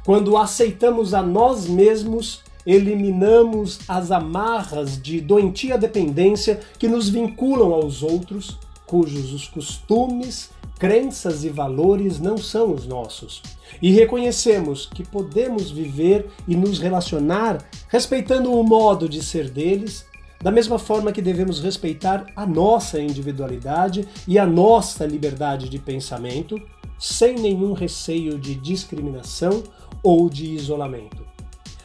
Quando 0.04 0.36
aceitamos 0.36 1.14
a 1.14 1.22
nós 1.22 1.68
mesmos, 1.68 2.42
eliminamos 2.66 3.80
as 3.86 4.10
amarras 4.10 5.00
de 5.00 5.20
doentia 5.20 5.78
dependência 5.78 6.60
que 6.78 6.88
nos 6.88 7.08
vinculam 7.08 7.72
aos 7.72 8.02
outros, 8.02 8.58
cujos 8.84 9.32
os 9.32 9.46
costumes, 9.46 10.50
crenças 10.76 11.44
e 11.44 11.48
valores 11.48 12.18
não 12.18 12.36
são 12.36 12.74
os 12.74 12.84
nossos. 12.84 13.40
E 13.80 13.92
reconhecemos 13.92 14.86
que 14.86 15.04
podemos 15.04 15.70
viver 15.70 16.26
e 16.48 16.56
nos 16.56 16.80
relacionar 16.80 17.64
respeitando 17.88 18.52
o 18.52 18.64
modo 18.64 19.08
de 19.08 19.22
ser 19.22 19.48
deles, 19.48 20.04
da 20.42 20.50
mesma 20.50 20.80
forma 20.80 21.12
que 21.12 21.22
devemos 21.22 21.60
respeitar 21.60 22.26
a 22.34 22.44
nossa 22.44 23.00
individualidade 23.00 24.08
e 24.26 24.36
a 24.36 24.44
nossa 24.44 25.06
liberdade 25.06 25.68
de 25.68 25.78
pensamento, 25.78 26.60
sem 26.98 27.36
nenhum 27.36 27.72
receio 27.72 28.36
de 28.36 28.56
discriminação 28.56 29.62
ou 30.02 30.28
de 30.28 30.46
isolamento. 30.46 31.26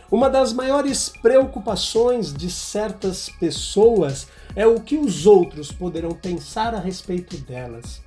Uma 0.09 0.29
das 0.29 0.53
maiores 0.53 1.09
preocupações 1.21 2.33
de 2.33 2.49
certas 2.49 3.29
pessoas 3.29 4.27
é 4.55 4.65
o 4.65 4.79
que 4.79 4.97
os 4.97 5.25
outros 5.27 5.71
poderão 5.71 6.11
pensar 6.11 6.73
a 6.73 6.79
respeito 6.79 7.37
delas. 7.37 8.01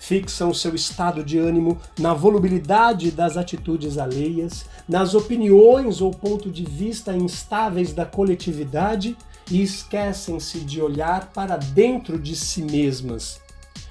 fixam 0.00 0.52
seu 0.52 0.74
estado 0.74 1.22
de 1.22 1.38
ânimo 1.38 1.78
na 1.96 2.12
volubilidade 2.12 3.12
das 3.12 3.36
atitudes 3.36 3.98
alheias, 3.98 4.66
nas 4.88 5.14
opiniões 5.14 6.00
ou 6.00 6.10
ponto 6.10 6.50
de 6.50 6.64
vista 6.64 7.14
instáveis 7.14 7.92
da 7.92 8.04
coletividade 8.04 9.16
e 9.48 9.62
esquecem-se 9.62 10.58
de 10.58 10.82
olhar 10.82 11.32
para 11.32 11.56
dentro 11.56 12.18
de 12.18 12.34
si 12.34 12.62
mesmas. 12.62 13.40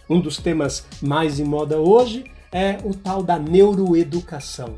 Um 0.10 0.20
dos 0.20 0.36
temas 0.36 0.86
mais 1.02 1.40
em 1.40 1.46
moda 1.46 1.80
hoje 1.80 2.26
é 2.52 2.78
o 2.84 2.94
tal 2.94 3.24
da 3.24 3.40
neuroeducação, 3.40 4.78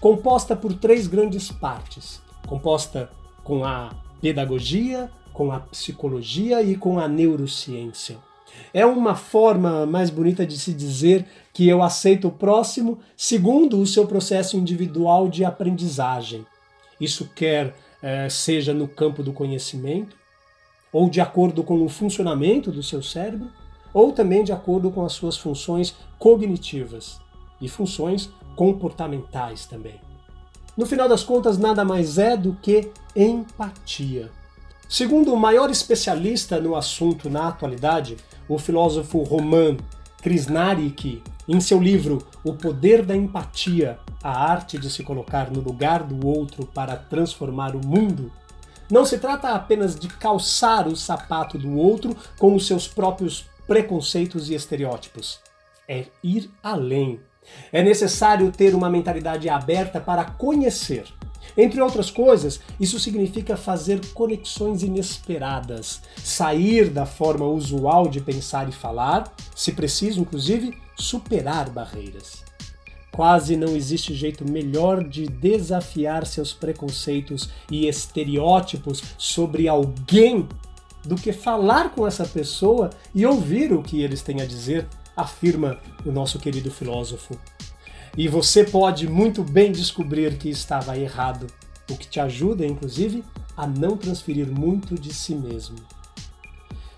composta 0.00 0.56
por 0.56 0.72
três 0.72 1.06
grandes 1.06 1.52
partes, 1.52 2.22
composta 2.46 3.10
com 3.44 3.64
a 3.64 3.90
pedagogia, 4.20 5.10
com 5.32 5.52
a 5.52 5.60
psicologia 5.60 6.62
e 6.62 6.76
com 6.76 6.98
a 6.98 7.06
neurociência. 7.06 8.18
É 8.74 8.84
uma 8.84 9.14
forma 9.14 9.86
mais 9.86 10.10
bonita 10.10 10.44
de 10.44 10.58
se 10.58 10.72
dizer 10.72 11.26
que 11.52 11.68
eu 11.68 11.82
aceito 11.82 12.28
o 12.28 12.32
próximo 12.32 12.98
segundo 13.16 13.80
o 13.80 13.86
seu 13.86 14.06
processo 14.06 14.56
individual 14.56 15.28
de 15.28 15.44
aprendizagem. 15.44 16.44
Isso 17.00 17.30
quer 17.34 17.74
é, 18.02 18.28
seja 18.28 18.72
no 18.72 18.88
campo 18.88 19.22
do 19.22 19.32
conhecimento, 19.32 20.16
ou 20.92 21.08
de 21.08 21.20
acordo 21.20 21.62
com 21.62 21.82
o 21.84 21.88
funcionamento 21.88 22.72
do 22.72 22.82
seu 22.82 23.02
cérebro, 23.02 23.48
ou 23.92 24.12
também 24.12 24.42
de 24.42 24.52
acordo 24.52 24.90
com 24.90 25.04
as 25.04 25.12
suas 25.12 25.36
funções 25.36 25.94
cognitivas 26.18 27.20
e 27.60 27.68
funções 27.68 28.30
comportamentais 28.56 29.66
também. 29.66 30.00
No 30.76 30.86
final 30.86 31.08
das 31.08 31.22
contas, 31.22 31.58
nada 31.58 31.84
mais 31.84 32.18
é 32.18 32.36
do 32.36 32.54
que 32.54 32.90
empatia. 33.14 34.30
Segundo 34.88 35.32
o 35.32 35.36
maior 35.36 35.70
especialista 35.70 36.60
no 36.60 36.74
assunto 36.74 37.30
na 37.30 37.48
atualidade, 37.48 38.16
o 38.48 38.58
filósofo 38.58 39.22
Roman 39.22 39.76
Krishnarik, 40.20 41.22
em 41.48 41.60
seu 41.60 41.80
livro 41.80 42.26
O 42.44 42.54
Poder 42.54 43.04
da 43.04 43.16
Empatia, 43.16 43.98
a 44.22 44.30
arte 44.30 44.78
de 44.78 44.90
se 44.90 45.02
colocar 45.02 45.50
no 45.50 45.60
lugar 45.60 46.02
do 46.02 46.26
outro 46.26 46.66
para 46.66 46.96
transformar 46.96 47.74
o 47.74 47.86
mundo, 47.86 48.30
não 48.90 49.04
se 49.04 49.18
trata 49.18 49.50
apenas 49.50 49.98
de 49.98 50.08
calçar 50.08 50.88
o 50.88 50.96
sapato 50.96 51.56
do 51.56 51.76
outro 51.76 52.16
com 52.38 52.54
os 52.54 52.66
seus 52.66 52.88
próprios 52.88 53.46
preconceitos 53.66 54.50
e 54.50 54.54
estereótipos. 54.54 55.38
É 55.88 56.06
ir 56.22 56.50
além. 56.62 57.20
É 57.72 57.82
necessário 57.82 58.50
ter 58.50 58.74
uma 58.74 58.90
mentalidade 58.90 59.48
aberta 59.48 60.00
para 60.00 60.24
conhecer. 60.24 61.04
Entre 61.56 61.80
outras 61.80 62.10
coisas, 62.10 62.60
isso 62.78 62.98
significa 62.98 63.56
fazer 63.56 64.00
conexões 64.14 64.82
inesperadas, 64.82 66.00
sair 66.16 66.88
da 66.88 67.04
forma 67.04 67.46
usual 67.46 68.08
de 68.08 68.20
pensar 68.20 68.68
e 68.68 68.72
falar, 68.72 69.32
se 69.54 69.72
preciso, 69.72 70.20
inclusive, 70.20 70.76
superar 70.96 71.68
barreiras. 71.70 72.44
Quase 73.12 73.56
não 73.56 73.74
existe 73.74 74.14
jeito 74.14 74.48
melhor 74.48 75.02
de 75.02 75.26
desafiar 75.26 76.24
seus 76.24 76.52
preconceitos 76.52 77.50
e 77.70 77.88
estereótipos 77.88 79.02
sobre 79.18 79.66
alguém 79.66 80.48
do 81.04 81.16
que 81.16 81.32
falar 81.32 81.90
com 81.90 82.06
essa 82.06 82.24
pessoa 82.24 82.90
e 83.14 83.26
ouvir 83.26 83.72
o 83.72 83.82
que 83.82 84.00
eles 84.00 84.22
têm 84.22 84.40
a 84.40 84.46
dizer, 84.46 84.86
afirma 85.20 85.78
o 86.04 86.10
nosso 86.10 86.38
querido 86.38 86.70
filósofo. 86.70 87.38
E 88.16 88.26
você 88.28 88.64
pode 88.64 89.08
muito 89.08 89.42
bem 89.42 89.70
descobrir 89.70 90.36
que 90.36 90.48
estava 90.48 90.98
errado, 90.98 91.46
o 91.90 91.96
que 91.96 92.08
te 92.08 92.18
ajuda, 92.18 92.66
inclusive, 92.66 93.24
a 93.56 93.66
não 93.66 93.96
transferir 93.96 94.46
muito 94.50 94.94
de 94.94 95.12
si 95.12 95.34
mesmo. 95.34 95.76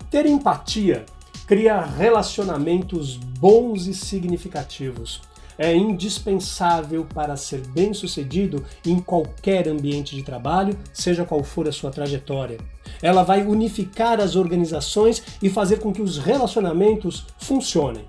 Ter 0.09 0.25
empatia 0.25 1.05
cria 1.45 1.81
relacionamentos 1.81 3.15
bons 3.15 3.85
e 3.85 3.93
significativos 3.93 5.21
é 5.57 5.75
indispensável 5.75 7.05
para 7.05 7.35
ser 7.35 7.65
bem-sucedido 7.67 8.65
em 8.85 8.99
qualquer 8.99 9.67
ambiente 9.67 10.15
de 10.15 10.23
trabalho, 10.23 10.77
seja 10.93 11.25
qual 11.25 11.43
for 11.43 11.67
a 11.67 11.71
sua 11.71 11.91
trajetória. 11.91 12.57
Ela 13.01 13.23
vai 13.23 13.45
unificar 13.45 14.19
as 14.19 14.35
organizações 14.35 15.23
e 15.41 15.49
fazer 15.49 15.79
com 15.79 15.93
que 15.93 16.01
os 16.01 16.17
relacionamentos 16.17 17.25
funcionem. 17.37 18.05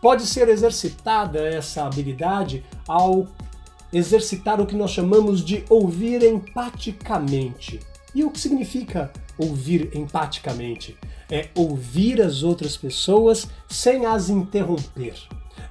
Pode 0.00 0.26
ser 0.26 0.48
exercitada 0.48 1.40
essa 1.40 1.84
habilidade 1.84 2.64
ao 2.88 3.26
exercitar 3.92 4.60
o 4.60 4.66
que 4.66 4.74
nós 4.74 4.90
chamamos 4.90 5.44
de 5.44 5.64
ouvir 5.68 6.22
empaticamente. 6.22 7.78
E 8.14 8.24
o 8.24 8.30
que 8.30 8.40
significa 8.40 9.12
ouvir 9.38 9.90
empaticamente? 9.94 10.96
É 11.30 11.48
ouvir 11.54 12.20
as 12.20 12.42
outras 12.42 12.76
pessoas 12.76 13.46
sem 13.68 14.04
as 14.04 14.28
interromper 14.28 15.14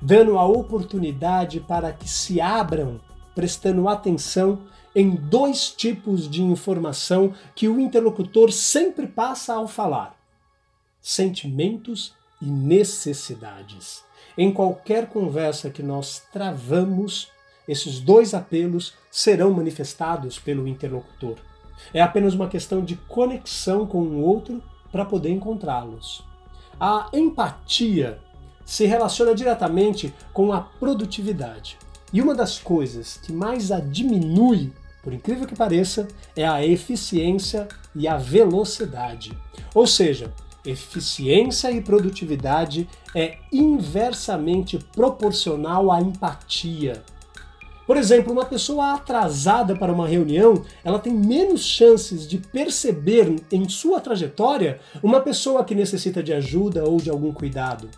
dando 0.02 0.38
a 0.38 0.46
oportunidade 0.46 1.60
para 1.60 1.94
que 1.94 2.10
se 2.10 2.42
abram, 2.42 3.00
prestando 3.36 3.88
atenção 3.88 4.60
em 4.96 5.16
dois 5.16 5.72
tipos 5.72 6.30
de 6.30 6.42
informação 6.44 7.34
que 7.56 7.68
o 7.68 7.80
interlocutor 7.80 8.52
sempre 8.52 9.08
passa 9.08 9.54
ao 9.54 9.68
falar: 9.68 10.16
sentimentos 11.02 12.14
e 12.42 12.46
necessidades. 12.46 14.04
Em 14.38 14.52
qualquer 14.52 15.08
conversa 15.08 15.70
que 15.70 15.84
nós 15.84 16.24
travamos, 16.32 17.30
esses 17.68 18.00
dois 18.00 18.34
apelos 18.34 18.94
serão 19.10 19.52
manifestados 19.52 20.40
pelo 20.40 20.68
interlocutor. 20.68 21.38
É 21.94 22.02
apenas 22.02 22.34
uma 22.34 22.48
questão 22.48 22.84
de 22.84 22.96
conexão 22.96 23.86
com 23.86 24.02
o 24.02 24.22
outro 24.22 24.62
para 24.92 25.06
poder 25.06 25.30
encontrá-los. 25.30 26.24
A 26.80 27.10
empatia 27.14 28.20
se 28.66 28.86
relaciona 28.86 29.36
diretamente 29.36 30.14
com 30.34 30.54
a 30.54 30.62
produtividade. 30.62 31.78
E 32.14 32.22
uma 32.22 32.36
das 32.36 32.60
coisas 32.60 33.20
que 33.24 33.32
mais 33.32 33.72
a 33.72 33.80
diminui, 33.80 34.72
por 35.02 35.14
incrível 35.14 35.48
que 35.48 35.56
pareça, 35.56 36.08
é 36.36 36.46
a 36.46 36.66
eficiência 36.66 37.68
e 37.96 38.08
a 38.08 38.18
velocidade. 38.18 39.32
Ou 39.74 39.88
seja, 39.88 40.34
eficiência 40.66 41.72
e 41.72 41.82
produtividade 41.82 42.88
é 43.16 43.38
inversamente 43.52 44.78
proporcional 44.94 45.90
à 45.90 46.02
empatia. 46.02 47.02
Por 47.88 47.98
exemplo, 47.98 48.32
uma 48.32 48.46
pessoa 48.46 48.94
atrasada 48.94 49.76
para 49.76 49.92
uma 49.92 50.08
reunião, 50.08 50.64
ela 50.84 51.00
tem 51.00 51.14
menos 51.14 51.62
chances 51.62 52.28
de 52.28 52.38
perceber 52.38 53.36
em 53.52 53.68
sua 53.68 54.00
trajetória 54.00 54.80
uma 55.02 55.20
pessoa 55.20 55.64
que 55.66 55.76
necessita 55.76 56.22
de 56.22 56.32
ajuda 56.32 56.84
ou 56.84 56.98
de 56.98 57.10
algum 57.10 57.34
cuidado. 57.34 57.90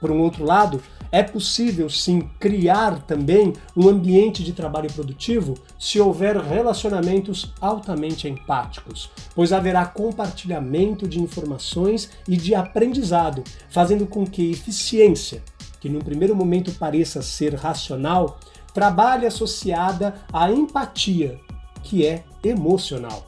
Por 0.00 0.10
um 0.10 0.20
outro 0.20 0.44
lado, 0.44 0.80
é 1.10 1.22
possível 1.22 1.88
sim 1.88 2.28
criar 2.38 3.02
também 3.02 3.54
um 3.76 3.88
ambiente 3.88 4.44
de 4.44 4.52
trabalho 4.52 4.92
produtivo 4.92 5.54
se 5.78 5.98
houver 5.98 6.36
relacionamentos 6.36 7.52
altamente 7.60 8.28
empáticos, 8.28 9.10
pois 9.34 9.52
haverá 9.52 9.86
compartilhamento 9.86 11.08
de 11.08 11.20
informações 11.20 12.10
e 12.26 12.36
de 12.36 12.54
aprendizado, 12.54 13.42
fazendo 13.70 14.06
com 14.06 14.26
que 14.26 14.50
eficiência, 14.50 15.42
que 15.80 15.88
num 15.88 16.00
primeiro 16.00 16.36
momento 16.36 16.72
pareça 16.72 17.22
ser 17.22 17.54
racional, 17.54 18.38
trabalhe 18.74 19.26
associada 19.26 20.14
à 20.32 20.50
empatia, 20.50 21.40
que 21.82 22.06
é 22.06 22.24
emocional. 22.44 23.27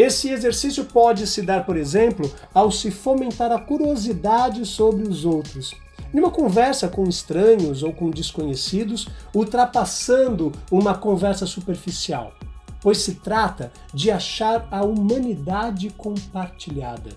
Esse 0.00 0.30
exercício 0.30 0.86
pode 0.86 1.26
se 1.26 1.42
dar, 1.42 1.66
por 1.66 1.76
exemplo, 1.76 2.32
ao 2.54 2.72
se 2.72 2.90
fomentar 2.90 3.52
a 3.52 3.60
curiosidade 3.60 4.64
sobre 4.64 5.06
os 5.06 5.26
outros. 5.26 5.74
Numa 6.10 6.30
conversa 6.30 6.88
com 6.88 7.06
estranhos 7.06 7.82
ou 7.82 7.92
com 7.92 8.08
desconhecidos, 8.08 9.08
ultrapassando 9.34 10.52
uma 10.72 10.94
conversa 10.94 11.44
superficial, 11.44 12.32
pois 12.80 12.96
se 12.96 13.16
trata 13.16 13.70
de 13.92 14.10
achar 14.10 14.66
a 14.70 14.82
humanidade 14.82 15.90
compartilhada. 15.90 17.10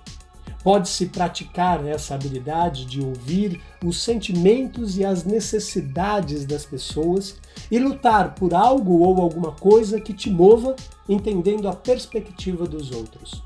Pode-se 0.62 1.06
praticar 1.06 1.86
essa 1.88 2.16
habilidade 2.16 2.86
de 2.86 3.02
ouvir 3.02 3.62
os 3.82 4.04
sentimentos 4.04 4.98
e 4.98 5.06
as 5.06 5.24
necessidades 5.24 6.46
das 6.46 6.66
pessoas 6.66 7.38
e 7.72 7.80
lutar 7.80 8.36
por 8.36 8.54
algo 8.54 9.00
ou 9.00 9.22
alguma 9.22 9.54
coisa 9.54 10.02
que 10.02 10.14
te 10.14 10.30
mova, 10.30 10.76
entendendo 11.08 11.68
a 11.68 11.74
perspectiva 11.74 12.66
dos 12.66 12.92
outros. 12.92 13.42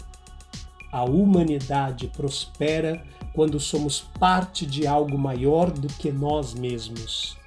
A 0.91 1.03
humanidade 1.03 2.07
prospera 2.07 3.03
quando 3.33 3.59
somos 3.59 4.01
parte 4.19 4.65
de 4.65 4.87
algo 4.87 5.17
maior 5.17 5.69
do 5.69 5.87
que 5.87 6.11
nós 6.11 6.53
mesmos. 6.53 7.37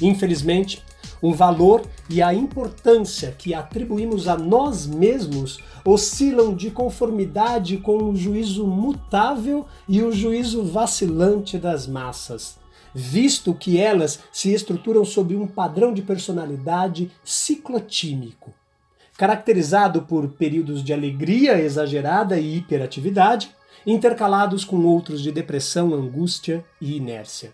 Infelizmente, 0.00 0.82
o 1.22 1.34
valor 1.34 1.82
e 2.08 2.22
a 2.22 2.32
importância 2.32 3.32
que 3.32 3.52
atribuímos 3.52 4.26
a 4.26 4.36
nós 4.36 4.86
mesmos 4.86 5.58
oscilam 5.84 6.54
de 6.54 6.70
conformidade 6.70 7.76
com 7.76 8.10
o 8.10 8.16
juízo 8.16 8.66
mutável 8.66 9.66
e 9.88 10.02
o 10.02 10.10
juízo 10.10 10.64
vacilante 10.64 11.58
das 11.58 11.86
massas, 11.86 12.58
visto 12.94 13.54
que 13.54 13.78
elas 13.78 14.20
se 14.32 14.52
estruturam 14.52 15.04
sob 15.04 15.36
um 15.36 15.46
padrão 15.46 15.92
de 15.92 16.02
personalidade 16.02 17.10
ciclotímico, 17.22 18.52
caracterizado 19.20 20.00
por 20.00 20.28
períodos 20.28 20.82
de 20.82 20.94
alegria 20.94 21.60
exagerada 21.60 22.40
e 22.40 22.56
hiperatividade, 22.56 23.50
intercalados 23.86 24.64
com 24.64 24.82
outros 24.86 25.20
de 25.20 25.30
depressão, 25.30 25.92
angústia 25.92 26.64
e 26.80 26.96
inércia. 26.96 27.52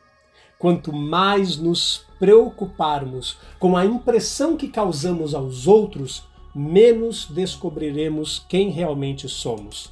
quanto 0.61 0.93
mais 0.93 1.57
nos 1.57 2.05
preocuparmos 2.21 3.37
com 3.59 3.77
a 3.77 3.85
impressão 3.85 4.57
que 4.57 4.69
causamos 4.69 5.35
aos 5.35 5.67
outros, 5.67 6.23
menos 6.55 7.27
descobriremos 7.27 8.47
quem 8.49 8.71
realmente 8.71 9.29
somos. 9.29 9.91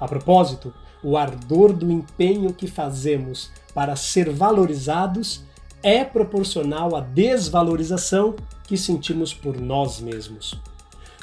A 0.00 0.08
propósito, 0.08 0.74
o 1.04 1.16
ardor 1.16 1.72
do 1.72 1.88
empenho 1.90 2.52
que 2.52 2.66
fazemos 2.66 3.48
para 3.72 3.94
ser 3.94 4.28
valorizados 4.28 5.44
é 5.84 6.04
proporcional 6.04 6.96
à 6.96 7.00
desvalorização 7.00 8.34
que 8.64 8.76
sentimos 8.76 9.32
por 9.32 9.60
nós 9.60 10.00
mesmos. 10.00 10.60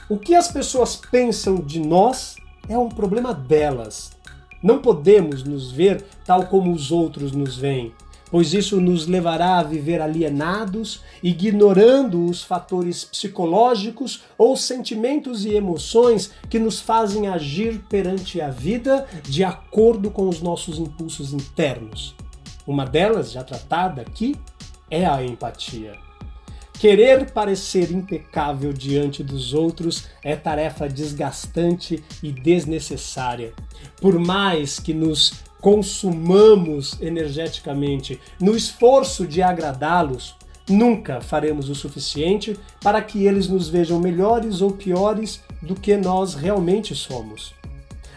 O 0.10 0.18
que 0.18 0.34
as 0.34 0.52
pessoas 0.52 0.96
pensam 0.96 1.58
de 1.58 1.80
nós 1.80 2.36
é 2.68 2.76
um 2.76 2.90
problema 2.90 3.32
delas. 3.32 4.10
Não 4.62 4.82
podemos 4.82 5.44
nos 5.44 5.72
ver 5.72 6.04
tal 6.26 6.48
como 6.48 6.74
os 6.74 6.92
outros 6.92 7.32
nos 7.32 7.56
veem, 7.56 7.94
pois 8.32 8.52
isso 8.52 8.82
nos 8.82 9.06
levará 9.06 9.60
a 9.60 9.64
viver 9.64 10.02
alienados, 10.02 11.04
ignorando 11.22 12.26
os 12.26 12.44
fatores 12.44 13.06
psicológicos 13.06 14.24
ou 14.36 14.58
sentimentos 14.58 15.46
e 15.46 15.54
emoções 15.54 16.32
que 16.50 16.58
nos 16.58 16.80
fazem 16.80 17.28
agir 17.28 17.80
perante 17.88 18.42
a 18.42 18.50
vida 18.50 19.06
de 19.26 19.44
acordo 19.44 20.10
com 20.10 20.28
os 20.28 20.42
nossos 20.42 20.80
impulsos 20.80 21.34
internos. 21.34 22.16
Uma 22.66 22.84
delas, 22.84 23.32
já 23.32 23.44
tratada 23.44 24.02
aqui, 24.02 24.36
é 24.90 25.06
a 25.06 25.24
empatia. 25.24 26.09
Querer 26.80 27.32
parecer 27.32 27.92
impecável 27.92 28.72
diante 28.72 29.22
dos 29.22 29.54
outros 29.54 30.06
é 30.24 30.34
tarefa 30.34 30.88
desgastante 30.88 32.02
e 32.24 32.32
desnecessária. 32.32 33.52
Por 34.00 34.18
mais 34.18 34.80
que 34.80 34.94
nos 34.94 35.44
consumamos 35.60 36.96
energeticamente 37.02 38.18
no 38.40 38.56
esforço 38.56 39.28
de 39.28 39.42
agradá-los, 39.42 40.38
nunca 40.70 41.20
faremos 41.20 41.68
o 41.68 41.76
suficiente 41.76 42.58
para 42.82 43.02
que 43.02 43.26
eles 43.26 43.50
nos 43.50 43.68
vejam 43.68 44.00
melhores 44.00 44.62
ou 44.62 44.72
piores 44.72 45.44
do 45.62 45.76
que 45.76 45.98
nós 45.98 46.34
realmente 46.34 46.96
somos. 46.96 47.54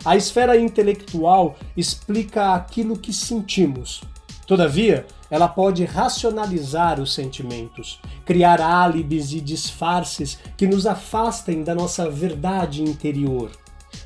A 0.04 0.16
esfera 0.16 0.56
intelectual 0.56 1.56
explica 1.76 2.54
aquilo 2.54 2.96
que 2.96 3.12
sentimos. 3.12 4.02
Todavia, 4.52 5.06
ela 5.30 5.48
pode 5.48 5.82
racionalizar 5.86 7.00
os 7.00 7.14
sentimentos, 7.14 7.98
criar 8.22 8.60
álibis 8.60 9.32
e 9.32 9.40
disfarces 9.40 10.38
que 10.58 10.66
nos 10.66 10.86
afastem 10.86 11.64
da 11.64 11.74
nossa 11.74 12.10
verdade 12.10 12.82
interior. 12.82 13.50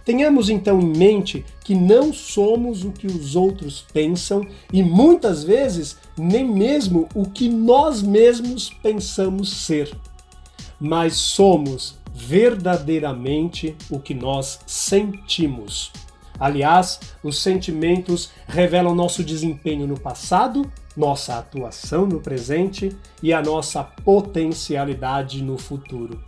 Tenhamos 0.04 0.48
então 0.48 0.80
em 0.80 0.96
mente 0.96 1.44
que 1.64 1.74
não 1.74 2.12
somos 2.12 2.84
o 2.84 2.92
que 2.92 3.08
os 3.08 3.34
outros 3.34 3.84
pensam 3.92 4.46
e 4.72 4.84
muitas 4.84 5.42
vezes 5.42 5.96
nem 6.16 6.48
mesmo 6.48 7.08
o 7.12 7.28
que 7.28 7.48
nós 7.48 8.00
mesmos 8.00 8.70
pensamos 8.70 9.52
ser, 9.52 9.92
mas 10.78 11.16
somos 11.16 11.98
verdadeiramente 12.14 13.74
o 13.90 13.98
que 13.98 14.14
nós 14.14 14.60
sentimos. 14.64 15.90
Aliás, 16.38 17.00
os 17.22 17.40
sentimentos 17.40 18.30
revelam 18.46 18.94
nosso 18.94 19.24
desempenho 19.24 19.86
no 19.86 19.98
passado 19.98 20.70
nossa 20.96 21.38
atuação 21.38 22.06
no 22.06 22.20
presente 22.20 22.96
e 23.22 23.32
a 23.32 23.42
nossa 23.42 23.84
potencialidade 23.84 25.42
no 25.42 25.58
futuro. 25.58 26.24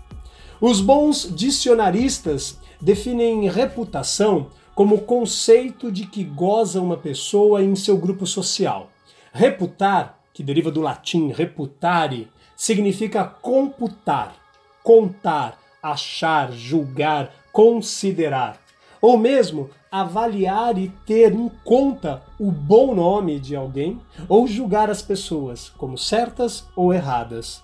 Os 0.60 0.80
bons 0.80 1.32
dicionaristas 1.34 2.58
definem 2.80 3.48
reputação 3.48 4.48
como 4.74 5.00
conceito 5.00 5.90
de 5.90 6.06
que 6.06 6.22
goza 6.22 6.80
uma 6.80 6.96
pessoa 6.96 7.62
em 7.62 7.74
seu 7.74 7.96
grupo 7.96 8.26
social. 8.26 8.90
Reputar, 9.32 10.18
que 10.32 10.42
deriva 10.42 10.70
do 10.70 10.80
latim 10.80 11.32
reputare, 11.32 12.28
significa 12.56 13.24
computar, 13.24 14.36
contar, 14.82 15.58
achar, 15.82 16.52
julgar, 16.52 17.32
considerar 17.52 18.60
ou 19.00 19.16
mesmo 19.16 19.70
avaliar 19.90 20.78
e 20.78 20.88
ter 21.06 21.32
em 21.32 21.50
conta 21.64 22.22
o 22.38 22.50
bom 22.50 22.94
nome 22.94 23.38
de 23.38 23.56
alguém, 23.56 23.98
ou 24.28 24.46
julgar 24.46 24.90
as 24.90 25.02
pessoas 25.02 25.70
como 25.76 25.96
certas 25.96 26.66
ou 26.76 26.92
erradas. 26.92 27.62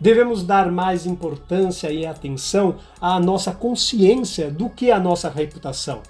Devemos 0.00 0.42
dar 0.42 0.70
mais 0.70 1.06
importância 1.06 1.90
e 1.90 2.06
atenção 2.06 2.76
à 3.00 3.20
nossa 3.20 3.52
consciência 3.52 4.50
do 4.50 4.68
que 4.68 4.90
à 4.90 4.98
nossa 4.98 5.28
reputação. 5.28 6.00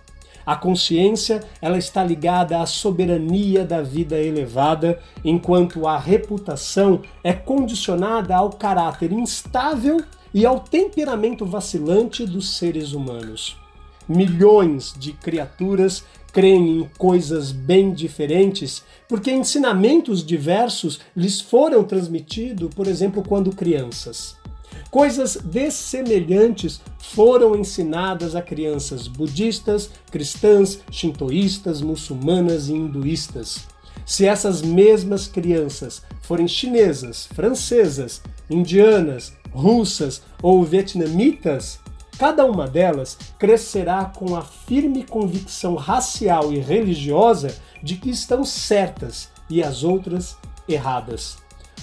A 0.46 0.54
consciência 0.54 1.42
ela 1.60 1.78
está 1.78 2.04
ligada 2.04 2.60
à 2.60 2.66
soberania 2.66 3.64
da 3.64 3.80
vida 3.80 4.18
elevada, 4.20 5.00
enquanto 5.24 5.86
a 5.86 5.98
reputação 5.98 7.00
é 7.22 7.32
condicionada 7.32 8.36
ao 8.36 8.50
caráter 8.50 9.10
instável 9.10 10.02
e 10.34 10.44
ao 10.44 10.60
temperamento 10.60 11.46
vacilante 11.46 12.26
dos 12.26 12.58
seres 12.58 12.92
humanos 12.92 13.63
milhões 14.08 14.94
de 14.98 15.12
criaturas 15.12 16.04
creem 16.32 16.80
em 16.80 16.90
coisas 16.98 17.52
bem 17.52 17.92
diferentes, 17.92 18.82
porque 19.08 19.30
ensinamentos 19.30 20.26
diversos 20.26 21.00
lhes 21.16 21.40
foram 21.40 21.84
transmitidos, 21.84 22.74
por 22.74 22.88
exemplo, 22.88 23.22
quando 23.22 23.54
crianças. 23.54 24.36
Coisas 24.90 25.36
dessemelhantes 25.36 26.80
foram 26.98 27.54
ensinadas 27.54 28.34
a 28.34 28.42
crianças 28.42 29.06
budistas, 29.06 29.90
cristãs, 30.10 30.80
shintoístas, 30.90 31.80
muçulmanas 31.80 32.68
e 32.68 32.72
hinduístas. 32.72 33.66
Se 34.04 34.26
essas 34.26 34.60
mesmas 34.60 35.26
crianças 35.26 36.02
forem 36.20 36.48
chinesas, 36.48 37.26
francesas, 37.34 38.20
indianas, 38.50 39.32
russas 39.52 40.22
ou 40.42 40.62
vietnamitas, 40.64 41.78
Cada 42.18 42.46
uma 42.46 42.68
delas 42.68 43.18
crescerá 43.38 44.04
com 44.04 44.36
a 44.36 44.42
firme 44.42 45.04
convicção 45.04 45.74
racial 45.74 46.52
e 46.52 46.58
religiosa 46.58 47.56
de 47.82 47.96
que 47.96 48.10
estão 48.10 48.44
certas 48.44 49.28
e 49.50 49.62
as 49.62 49.82
outras 49.82 50.36
erradas. 50.68 51.36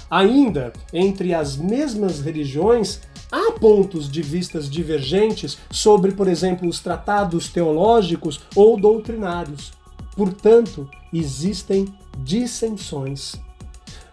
Ainda 0.09 0.73
entre 0.93 1.33
as 1.33 1.55
mesmas 1.55 2.21
religiões, 2.21 3.01
há 3.31 3.51
pontos 3.53 4.09
de 4.09 4.21
vistas 4.21 4.69
divergentes 4.69 5.57
sobre, 5.69 6.11
por 6.11 6.27
exemplo, 6.27 6.67
os 6.67 6.79
tratados 6.79 7.49
teológicos 7.49 8.41
ou 8.55 8.79
doutrinários. 8.79 9.71
Portanto, 10.15 10.89
existem 11.13 11.93
dissensões. 12.17 13.35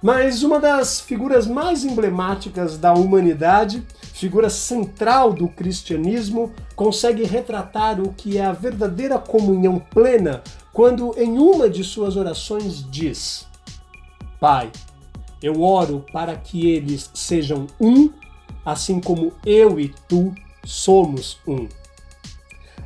Mas 0.01 0.45
uma 0.45 0.61
das 0.61 1.01
figuras 1.01 1.47
mais 1.47 1.85
emblemáticas 1.85 2.79
da 2.79 2.93
humanidade 2.93 3.85
figura 4.19 4.51
central 4.51 5.33
do 5.33 5.47
cristianismo, 5.47 6.53
consegue 6.75 7.23
retratar 7.23 8.01
o 8.01 8.13
que 8.13 8.37
é 8.37 8.45
a 8.45 8.53
verdadeira 8.53 9.17
comunhão 9.17 9.79
plena 9.79 10.43
quando, 10.73 11.15
em 11.17 11.39
uma 11.39 11.71
de 11.71 11.85
suas 11.85 12.17
orações, 12.17 12.85
diz: 12.91 13.47
Pai, 14.41 14.73
eu 15.41 15.63
oro 15.63 16.05
para 16.13 16.35
que 16.35 16.69
eles 16.69 17.11
sejam 17.15 17.69
um, 17.81 18.11
assim 18.65 19.01
como 19.01 19.33
eu 19.47 19.79
e 19.79 19.95
tu 20.09 20.35
somos 20.65 21.39
um. 21.47 21.69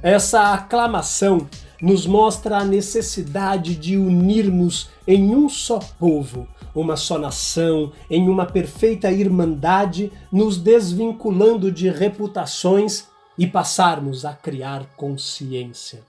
Essa 0.03 0.53
aclamação 0.53 1.49
nos 1.83 2.07
mostra 2.07 2.59
a 2.59 2.65
necessidade 2.65 3.75
de 3.75 3.97
unirmos 3.97 4.89
em 5.05 5.35
um 5.35 5.49
só 5.49 5.81
povo, 5.99 6.47
uma 6.73 6.97
só 6.97 7.19
nação, 7.19 7.91
em 8.09 8.29
uma 8.29 8.47
perfeita 8.47 9.11
irmandade, 9.11 10.13
nos 10.31 10.59
desvinculando 10.59 11.73
de 11.73 11.91
reputações 11.91 13.09
e 13.37 13.49
passarmos 13.49 14.25
a 14.25 14.33
criar 14.33 14.87
consciência. 14.97 16.05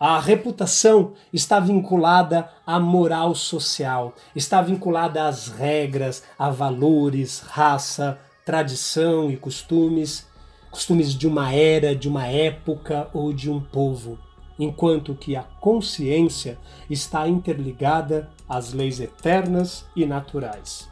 A 0.00 0.18
reputação 0.18 1.12
está 1.30 1.60
vinculada 1.60 2.48
à 2.66 2.80
moral 2.80 3.34
social, 3.34 4.14
está 4.34 4.62
vinculada 4.62 5.28
às 5.28 5.48
regras, 5.48 6.22
a 6.38 6.48
valores, 6.48 7.40
raça, 7.40 8.18
tradição 8.46 9.30
e 9.30 9.36
costumes, 9.36 10.26
costumes 10.70 11.14
de 11.14 11.26
uma 11.26 11.52
era, 11.52 11.94
de 11.94 12.08
uma 12.08 12.26
época 12.26 13.08
ou 13.12 13.32
de 13.32 13.50
um 13.50 13.60
povo 13.60 14.18
enquanto 14.58 15.14
que 15.14 15.36
a 15.36 15.42
consciência 15.60 16.58
está 16.88 17.28
interligada 17.28 18.30
às 18.48 18.72
leis 18.72 19.00
eternas 19.00 19.84
e 19.94 20.06
naturais. 20.06 20.88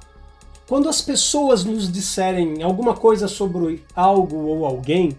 Quando 0.66 0.88
as 0.88 1.02
pessoas 1.02 1.64
nos 1.64 1.90
disserem 1.92 2.62
alguma 2.62 2.94
coisa 2.94 3.28
sobre 3.28 3.84
algo 3.94 4.36
ou 4.46 4.64
alguém, 4.64 5.16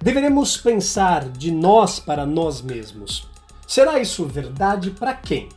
deveremos 0.00 0.56
pensar 0.56 1.28
de 1.28 1.50
nós 1.50 2.00
para 2.00 2.24
nós 2.24 2.62
mesmos. 2.62 3.28
Será 3.66 4.00
isso 4.00 4.24
verdade 4.24 4.90
para 4.90 5.12
quem? 5.12 5.50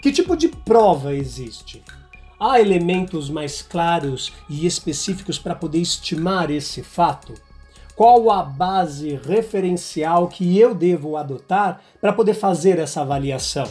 Que 0.00 0.12
tipo 0.12 0.36
de 0.36 0.48
prova 0.48 1.14
existe? 1.14 1.82
Há 2.38 2.60
elementos 2.60 3.28
mais 3.28 3.60
claros 3.60 4.32
e 4.48 4.66
específicos 4.66 5.38
para 5.38 5.54
poder 5.54 5.80
estimar 5.80 6.50
esse 6.50 6.82
fato? 6.82 7.34
Qual 8.00 8.30
a 8.30 8.42
base 8.42 9.20
referencial 9.22 10.26
que 10.26 10.58
eu 10.58 10.74
devo 10.74 11.18
adotar 11.18 11.82
para 12.00 12.14
poder 12.14 12.32
fazer 12.32 12.78
essa 12.78 13.02
avaliação? 13.02 13.68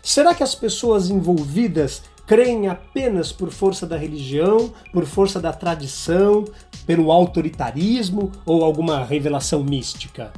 Será 0.00 0.32
que 0.32 0.44
as 0.44 0.54
pessoas 0.54 1.10
envolvidas 1.10 2.04
creem 2.24 2.68
apenas 2.68 3.32
por 3.32 3.50
força 3.50 3.84
da 3.84 3.96
religião, 3.96 4.72
por 4.92 5.04
força 5.06 5.40
da 5.40 5.52
tradição, 5.52 6.44
pelo 6.86 7.10
autoritarismo 7.10 8.30
ou 8.46 8.62
alguma 8.62 9.04
revelação 9.04 9.64
mística. 9.64 10.32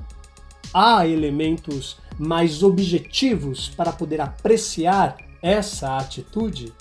Há 0.73 1.07
elementos 1.07 1.99
mais 2.19 2.63
objetivos 2.63 3.69
para 3.69 3.93
poder 3.93 4.23
apreciar 4.23 5.19
essa 5.43 5.99
atitude? 5.99 6.73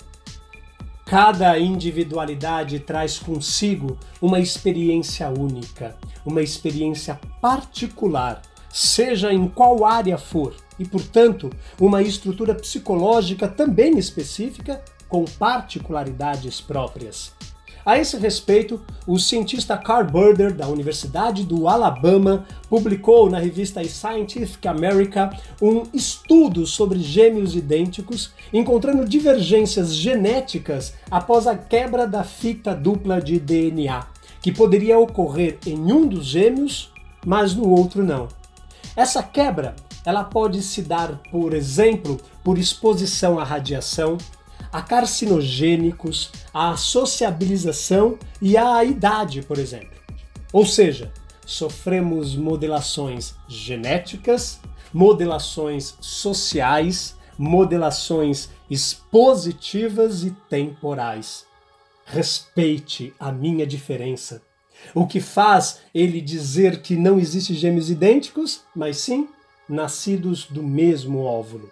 Cada 1.10 1.58
individualidade 1.58 2.78
traz 2.78 3.18
consigo 3.18 3.98
uma 4.22 4.38
experiência 4.38 5.28
única, 5.28 5.96
uma 6.24 6.40
experiência 6.40 7.18
particular, 7.40 8.42
seja 8.72 9.32
em 9.32 9.48
qual 9.48 9.84
área 9.84 10.16
for, 10.16 10.54
e, 10.78 10.84
portanto, 10.84 11.50
uma 11.80 12.00
estrutura 12.00 12.54
psicológica 12.54 13.48
também 13.48 13.98
específica 13.98 14.84
com 15.08 15.24
particularidades 15.24 16.60
próprias. 16.60 17.32
A 17.84 17.98
esse 17.98 18.18
respeito, 18.18 18.80
o 19.06 19.18
cientista 19.18 19.76
Carl 19.76 20.04
Burder, 20.04 20.54
da 20.54 20.68
Universidade 20.68 21.44
do 21.44 21.66
Alabama, 21.66 22.44
publicou 22.68 23.30
na 23.30 23.38
revista 23.38 23.82
Scientific 23.82 24.66
America 24.68 25.30
um 25.62 25.84
estudo 25.94 26.66
sobre 26.66 26.98
gêmeos 26.98 27.56
idênticos, 27.56 28.32
encontrando 28.52 29.08
divergências 29.08 29.94
genéticas 29.94 30.94
após 31.10 31.46
a 31.46 31.56
quebra 31.56 32.06
da 32.06 32.22
fita 32.22 32.74
dupla 32.74 33.20
de 33.20 33.40
DNA, 33.40 34.06
que 34.42 34.52
poderia 34.52 34.98
ocorrer 34.98 35.58
em 35.66 35.90
um 35.90 36.06
dos 36.06 36.26
gêmeos, 36.26 36.92
mas 37.24 37.54
no 37.54 37.66
outro 37.70 38.04
não. 38.04 38.28
Essa 38.94 39.22
quebra 39.22 39.74
ela 40.04 40.24
pode 40.24 40.62
se 40.62 40.82
dar, 40.82 41.20
por 41.30 41.54
exemplo, 41.54 42.18
por 42.42 42.58
exposição 42.58 43.38
à 43.38 43.44
radiação, 43.44 44.16
a 44.72 44.82
carcinogênicos, 44.82 46.30
à 46.52 46.76
sociabilização 46.76 48.18
e 48.40 48.56
à 48.56 48.84
idade, 48.84 49.42
por 49.42 49.58
exemplo. 49.58 49.98
Ou 50.52 50.64
seja, 50.64 51.12
sofremos 51.44 52.36
modelações 52.36 53.34
genéticas, 53.48 54.60
modelações 54.92 55.96
sociais, 56.00 57.16
modelações 57.38 58.50
expositivas 58.68 60.24
e 60.24 60.30
temporais. 60.48 61.46
Respeite 62.04 63.14
a 63.18 63.32
minha 63.32 63.66
diferença. 63.66 64.42
O 64.94 65.06
que 65.06 65.20
faz 65.20 65.80
ele 65.94 66.20
dizer 66.20 66.82
que 66.82 66.96
não 66.96 67.18
existe 67.18 67.54
gêmeos 67.54 67.90
idênticos, 67.90 68.62
mas 68.74 68.98
sim 68.98 69.28
nascidos 69.68 70.46
do 70.46 70.62
mesmo 70.62 71.20
óvulo. 71.20 71.70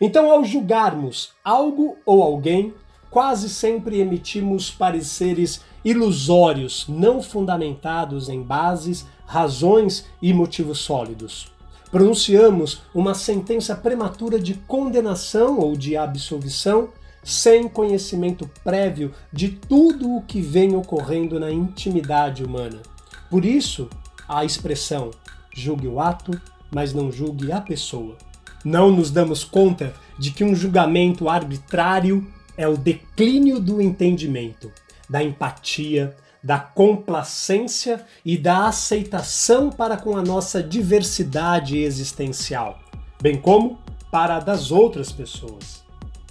Então, 0.00 0.30
ao 0.30 0.44
julgarmos 0.44 1.32
algo 1.44 1.96
ou 2.04 2.22
alguém, 2.22 2.74
quase 3.10 3.48
sempre 3.48 4.00
emitimos 4.00 4.70
pareceres 4.70 5.60
ilusórios, 5.84 6.86
não 6.88 7.22
fundamentados 7.22 8.28
em 8.28 8.42
bases, 8.42 9.06
razões 9.26 10.06
e 10.20 10.32
motivos 10.32 10.78
sólidos. 10.78 11.52
Pronunciamos 11.90 12.82
uma 12.92 13.14
sentença 13.14 13.76
prematura 13.76 14.38
de 14.40 14.54
condenação 14.54 15.60
ou 15.60 15.76
de 15.76 15.96
absolvição 15.96 16.88
sem 17.22 17.68
conhecimento 17.68 18.50
prévio 18.62 19.14
de 19.32 19.48
tudo 19.48 20.16
o 20.16 20.22
que 20.22 20.40
vem 20.40 20.74
ocorrendo 20.74 21.38
na 21.38 21.52
intimidade 21.52 22.44
humana. 22.44 22.82
Por 23.30 23.44
isso, 23.44 23.88
a 24.28 24.44
expressão 24.44 25.10
julgue 25.54 25.86
o 25.86 26.00
ato, 26.00 26.32
mas 26.70 26.92
não 26.92 27.12
julgue 27.12 27.52
a 27.52 27.60
pessoa. 27.60 28.16
Não 28.64 28.90
nos 28.90 29.10
damos 29.10 29.44
conta 29.44 29.92
de 30.18 30.30
que 30.30 30.42
um 30.42 30.54
julgamento 30.54 31.28
arbitrário 31.28 32.26
é 32.56 32.66
o 32.66 32.76
declínio 32.76 33.60
do 33.60 33.80
entendimento, 33.80 34.72
da 35.08 35.22
empatia, 35.22 36.16
da 36.42 36.58
complacência 36.58 38.04
e 38.24 38.36
da 38.36 38.68
aceitação 38.68 39.70
para 39.70 39.96
com 39.96 40.16
a 40.16 40.22
nossa 40.22 40.62
diversidade 40.62 41.78
existencial, 41.78 42.78
bem 43.20 43.40
como 43.40 43.78
para 44.10 44.36
a 44.36 44.40
das 44.40 44.70
outras 44.70 45.10
pessoas. 45.10 45.82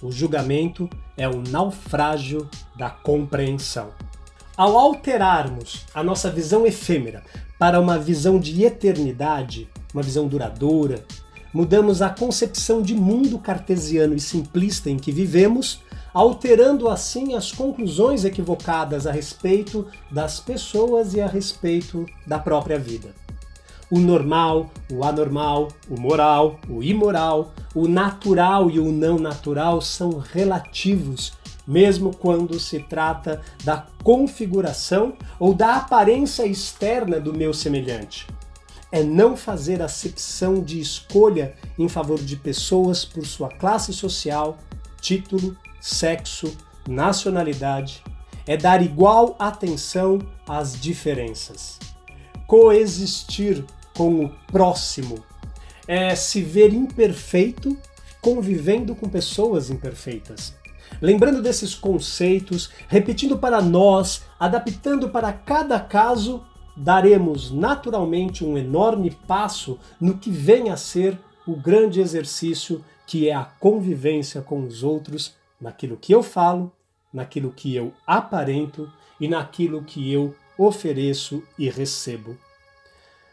O 0.02 0.10
julgamento 0.10 0.88
é 1.16 1.28
o 1.28 1.42
naufrágio 1.42 2.48
da 2.76 2.90
compreensão. 2.90 3.90
Ao 4.56 4.78
alterarmos 4.78 5.84
a 5.94 6.02
nossa 6.02 6.30
visão 6.30 6.66
efêmera 6.66 7.24
para 7.58 7.80
uma 7.80 7.98
visão 7.98 8.38
de 8.38 8.64
eternidade, 8.64 9.68
uma 9.92 10.02
visão 10.02 10.28
duradoura, 10.28 11.04
mudamos 11.54 12.02
a 12.02 12.10
concepção 12.10 12.82
de 12.82 12.96
mundo 12.96 13.38
cartesiano 13.38 14.12
e 14.12 14.20
simplista 14.20 14.90
em 14.90 14.96
que 14.96 15.12
vivemos, 15.12 15.80
alterando 16.12 16.88
assim 16.88 17.34
as 17.34 17.52
conclusões 17.52 18.24
equivocadas 18.24 19.06
a 19.06 19.12
respeito 19.12 19.86
das 20.10 20.40
pessoas 20.40 21.14
e 21.14 21.20
a 21.20 21.28
respeito 21.28 22.04
da 22.26 22.40
própria 22.40 22.78
vida. 22.78 23.14
O 23.88 24.00
normal, 24.00 24.70
o 24.90 25.04
anormal, 25.04 25.68
o 25.88 26.00
moral, 26.00 26.58
o 26.68 26.82
imoral, 26.82 27.52
o 27.72 27.86
natural 27.86 28.68
e 28.68 28.80
o 28.80 28.90
não 28.90 29.18
natural 29.18 29.80
são 29.80 30.18
relativos, 30.18 31.34
mesmo 31.66 32.16
quando 32.16 32.58
se 32.58 32.80
trata 32.80 33.40
da 33.62 33.86
configuração 34.02 35.12
ou 35.38 35.54
da 35.54 35.76
aparência 35.76 36.44
externa 36.44 37.20
do 37.20 37.32
meu 37.32 37.54
semelhante 37.54 38.26
é 38.94 39.02
não 39.02 39.36
fazer 39.36 39.82
acepção 39.82 40.62
de 40.62 40.78
escolha 40.78 41.56
em 41.76 41.88
favor 41.88 42.16
de 42.16 42.36
pessoas 42.36 43.04
por 43.04 43.26
sua 43.26 43.48
classe 43.48 43.92
social, 43.92 44.56
título, 45.00 45.56
sexo, 45.80 46.56
nacionalidade, 46.88 48.04
é 48.46 48.56
dar 48.56 48.80
igual 48.80 49.34
atenção 49.36 50.20
às 50.48 50.80
diferenças. 50.80 51.76
Coexistir 52.46 53.64
com 53.96 54.26
o 54.26 54.28
próximo 54.46 55.24
é 55.88 56.14
se 56.14 56.40
ver 56.40 56.72
imperfeito 56.72 57.76
convivendo 58.20 58.94
com 58.94 59.08
pessoas 59.08 59.70
imperfeitas. 59.70 60.54
Lembrando 61.02 61.42
desses 61.42 61.74
conceitos, 61.74 62.70
repetindo 62.86 63.36
para 63.38 63.60
nós, 63.60 64.22
adaptando 64.38 65.08
para 65.08 65.32
cada 65.32 65.80
caso 65.80 66.44
daremos 66.76 67.50
naturalmente 67.50 68.44
um 68.44 68.58
enorme 68.58 69.10
passo 69.10 69.78
no 70.00 70.18
que 70.18 70.30
vem 70.30 70.70
a 70.70 70.76
ser 70.76 71.18
o 71.46 71.54
grande 71.54 72.00
exercício 72.00 72.84
que 73.06 73.28
é 73.28 73.34
a 73.34 73.44
convivência 73.44 74.40
com 74.40 74.64
os 74.64 74.82
outros, 74.82 75.34
naquilo 75.60 75.96
que 75.96 76.12
eu 76.12 76.22
falo, 76.22 76.72
naquilo 77.12 77.52
que 77.52 77.74
eu 77.74 77.92
aparento 78.06 78.90
e 79.20 79.28
naquilo 79.28 79.84
que 79.84 80.12
eu 80.12 80.34
ofereço 80.58 81.42
e 81.58 81.68
recebo. 81.68 82.36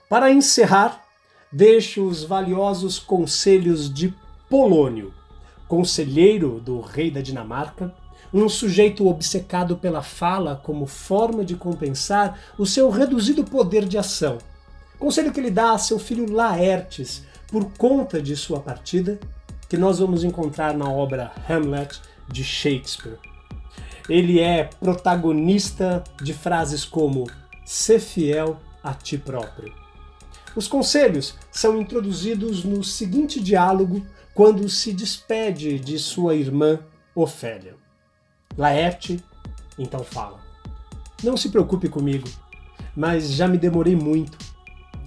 Para 0.10 0.32
encerrar, 0.32 1.04
deixo 1.52 2.06
os 2.06 2.24
valiosos 2.24 3.00
conselhos 3.00 3.92
de 3.92 4.14
Polônio, 4.50 5.14
conselheiro 5.68 6.60
do 6.60 6.82
rei 6.82 7.10
da 7.10 7.22
Dinamarca, 7.22 7.96
um 8.34 8.48
sujeito 8.48 9.08
obcecado 9.08 9.78
pela 9.78 10.02
fala 10.02 10.56
como 10.56 10.86
forma 10.86 11.44
de 11.44 11.56
compensar 11.56 12.40
o 12.58 12.66
seu 12.66 12.90
reduzido 12.90 13.44
poder 13.44 13.86
de 13.86 13.98
ação. 13.98 14.38
Conselho 14.98 15.32
que 15.32 15.40
ele 15.40 15.52
dá 15.52 15.72
a 15.74 15.78
seu 15.78 16.00
filho 16.00 16.32
Laertes 16.32 17.24
por 17.48 17.72
conta 17.74 18.22
de 18.22 18.36
sua 18.36 18.60
partida, 18.60 19.20
que 19.68 19.78
nós 19.78 20.00
vamos 20.00 20.24
encontrar 20.24 20.74
na 20.74 20.90
obra 20.90 21.32
Hamlet 21.50 22.00
de 22.28 22.44
Shakespeare. 22.44 23.18
Ele 24.08 24.40
é 24.40 24.66
protagonista 24.80 26.04
de 26.22 26.34
frases 26.34 26.86
como 26.86 27.26
"ser 27.66 28.00
fiel 28.00 28.58
a 28.84 28.94
ti 28.94 29.18
próprio". 29.18 29.74
Os 30.56 30.68
conselhos 30.68 31.36
são 31.52 31.80
introduzidos 31.80 32.64
no 32.64 32.84
seguinte 32.84 33.40
diálogo 33.40 34.06
quando 34.34 34.68
se 34.68 34.92
despede 34.92 35.80
de 35.80 35.98
sua 35.98 36.36
irmã 36.36 36.80
Ofélia. 37.16 37.81
Laerte 38.58 39.24
então 39.78 40.04
fala: 40.04 40.40
Não 41.24 41.36
se 41.36 41.50
preocupe 41.50 41.90
comigo, 41.90 42.28
mas 42.96 43.32
já 43.32 43.48
me 43.48 43.58
demorei 43.58 43.96
muito. 43.96 44.38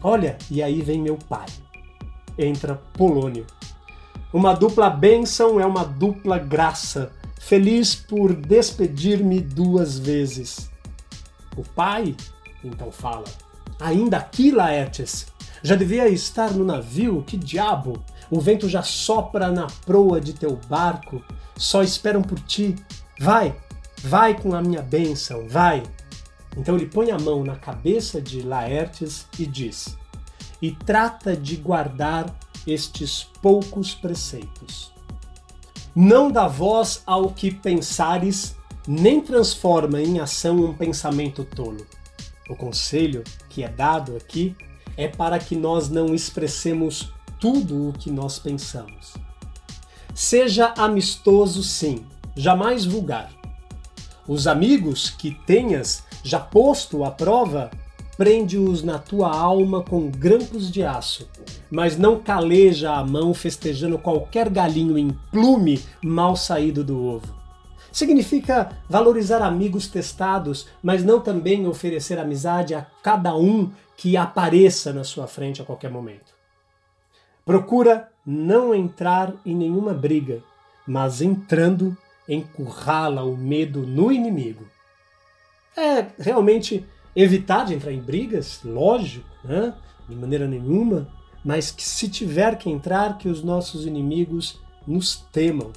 Olha, 0.03 0.37
e 0.51 0.63
aí 0.63 0.83
vem 0.83 1.01
meu 1.01 1.17
pai. 1.17 1.47
Entra 2.39 2.81
Polônio. 2.95 3.47
Uma 4.33 4.53
dupla 4.53 4.91
bênção 4.91 5.61
é 5.61 5.67
uma 5.67 5.85
dupla 5.85 6.39
graça. 6.39 7.13
Feliz 7.41 7.95
por 7.95 8.35
despedir-me 8.35 9.41
duas 9.41 9.99
vezes. 9.99 10.71
O 11.57 11.63
pai 11.63 12.17
então 12.65 12.91
fala: 12.91 13.25
Ainda 13.81 14.17
aqui, 14.17 14.51
Laertes? 14.51 15.27
Já 15.63 15.77
devia 15.77 16.09
estar 16.09 16.53
no 16.53 16.65
navio? 16.65 17.23
Que 17.27 17.37
diabo! 17.37 18.03
O 18.31 18.41
vento 18.41 18.69
já 18.69 18.83
sopra 18.83 19.51
na 19.51 19.67
proa 19.87 20.21
de 20.21 20.33
teu 20.33 20.59
barco. 20.69 21.23
Só 21.57 21.83
esperam 21.83 22.23
por 22.23 22.41
ti. 22.41 22.75
Vai, 23.19 23.55
vai 24.03 24.39
com 24.41 24.55
a 24.55 24.61
minha 24.61 24.83
bênção, 24.83 25.49
vai. 25.49 25.83
Então 26.57 26.77
ele 26.77 26.87
põe 26.87 27.11
a 27.11 27.19
mão 27.19 27.45
na 27.45 27.57
cabeça 27.57 28.21
de 28.21 28.43
Laertes 28.43 29.27
e 29.39 29.47
diz: 29.47 29.97
E 30.61 30.73
trata 30.73 31.37
de 31.37 31.57
guardar 31.57 32.35
estes 32.67 33.25
poucos 33.43 33.95
preceitos. 33.95 34.93
não 35.95 36.31
dá 36.31 36.49
voz 36.49 37.03
ao 37.07 37.31
que 37.31 37.55
pensares, 37.55 38.57
nem 38.87 39.21
transforma 39.21 40.01
em 40.03 40.19
ação 40.19 40.57
um 40.57 40.75
pensamento 40.75 41.45
tolo. 41.45 41.87
O 42.49 42.57
conselho 42.57 43.23
que 43.49 43.63
é 43.63 43.69
dado 43.69 44.17
aqui 44.17 44.57
é 44.97 45.07
para 45.09 45.39
que 45.39 45.55
nós 45.55 45.89
não 45.89 46.15
expressemos 46.15 47.13
tudo 47.41 47.89
o 47.89 47.93
que 47.93 48.11
nós 48.11 48.39
pensamos. 48.39 49.15
Seja 50.15 50.75
amistoso, 50.77 51.63
sim, 51.63 52.07
jamais 52.37 52.85
vulgar. 52.85 53.31
Os 54.27 54.47
amigos 54.47 55.11
que 55.11 55.33
tenhas 55.47 56.05
já 56.23 56.41
posto 56.41 57.05
à 57.05 57.11
prova, 57.11 57.71
prende-os 58.17 58.83
na 58.83 58.99
tua 58.99 59.35
alma 59.35 59.83
com 59.83 60.11
grampos 60.11 60.71
de 60.71 60.83
aço, 60.83 61.29
mas 61.71 61.99
não 61.99 62.19
caleja 62.19 62.95
a 62.95 63.05
mão 63.05 63.35
festejando 63.35 63.99
qualquer 63.99 64.49
galinho 64.49 64.97
em 64.97 65.11
plume 65.31 65.83
mal 66.03 66.37
saído 66.37 66.83
do 66.83 67.03
ovo. 67.03 67.35
Significa 67.93 68.79
valorizar 68.89 69.41
amigos 69.41 69.87
testados, 69.87 70.67
mas 70.83 71.05
não 71.05 71.21
também 71.21 71.67
oferecer 71.67 72.19
amizade 72.19 72.75
a 72.75 72.87
cada 73.03 73.37
um 73.37 73.71
que 73.97 74.17
apareça 74.17 74.93
na 74.93 75.05
sua 75.05 75.29
frente 75.29 75.63
a 75.63 75.65
qualquer 75.65 75.91
momento. 75.91 76.35
Procura 77.45 78.09
não 78.27 78.75
entrar 78.75 79.35
em 79.45 79.55
nenhuma 79.55 79.93
briga, 79.93 80.43
mas 80.87 81.21
entrando, 81.21 81.97
encurrala 82.29 83.23
o 83.25 83.37
medo 83.37 83.81
no 83.87 84.11
inimigo. 84.11 84.67
É 85.77 86.07
realmente 86.19 86.87
evitar 87.15 87.65
de 87.65 87.75
entrar 87.75 87.93
em 87.93 88.01
brigas, 88.01 88.61
lógico, 88.65 89.29
né? 89.45 89.75
de 90.09 90.15
maneira 90.15 90.47
nenhuma, 90.47 91.09
mas 91.45 91.71
que 91.71 91.83
se 91.83 92.09
tiver 92.09 92.57
que 92.57 92.71
entrar, 92.71 93.19
que 93.19 93.29
os 93.29 93.43
nossos 93.43 93.87
inimigos 93.87 94.61
nos 94.87 95.17
temam. 95.33 95.73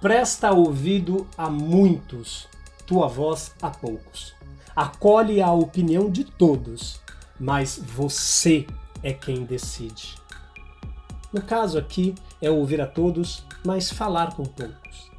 Presta 0.00 0.52
ouvido 0.52 1.26
a 1.36 1.48
muitos, 1.48 2.48
tua 2.86 3.08
voz 3.08 3.54
a 3.62 3.70
poucos. 3.70 4.34
Acolhe 4.74 5.40
a 5.40 5.52
opinião 5.52 6.10
de 6.10 6.24
todos, 6.24 7.00
mas 7.38 7.78
você 7.78 8.66
é 9.02 9.12
quem 9.12 9.44
decide. 9.44 10.16
No 11.32 11.42
caso 11.42 11.78
aqui 11.78 12.14
é 12.44 12.50
ouvir 12.50 12.80
a 12.80 12.86
todos, 12.86 13.44
mas 13.64 13.90
falar 13.90 14.34
com 14.34 14.44
poucos. 14.44 15.10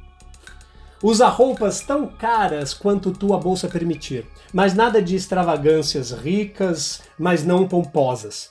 Usa 1.02 1.28
roupas 1.28 1.80
tão 1.80 2.06
caras 2.06 2.72
quanto 2.72 3.12
tua 3.12 3.38
bolsa 3.38 3.68
permitir, 3.68 4.26
mas 4.52 4.74
nada 4.74 5.02
de 5.02 5.14
extravagâncias 5.14 6.10
ricas, 6.10 7.02
mas 7.18 7.44
não 7.44 7.68
pomposas. 7.68 8.50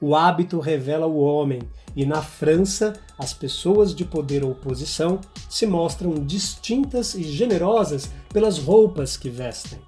O 0.00 0.16
hábito 0.16 0.58
revela 0.58 1.06
o 1.06 1.18
homem, 1.18 1.60
e 1.94 2.06
na 2.06 2.22
França 2.22 2.94
as 3.18 3.32
pessoas 3.32 3.94
de 3.94 4.04
poder 4.04 4.42
ou 4.42 4.54
posição 4.54 5.20
se 5.48 5.66
mostram 5.66 6.14
distintas 6.14 7.14
e 7.14 7.22
generosas 7.22 8.10
pelas 8.32 8.58
roupas 8.58 9.16
que 9.16 9.28
vestem. 9.28 9.78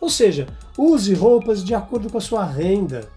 Ou 0.00 0.08
seja, 0.08 0.46
use 0.76 1.12
roupas 1.14 1.62
de 1.62 1.74
acordo 1.74 2.10
com 2.10 2.18
a 2.18 2.22
sua 2.22 2.44
renda, 2.44 3.08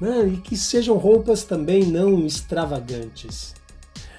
né? 0.00 0.26
e 0.28 0.36
que 0.36 0.56
sejam 0.56 0.96
roupas 0.96 1.44
também 1.44 1.84
não 1.84 2.24
extravagantes. 2.24 3.54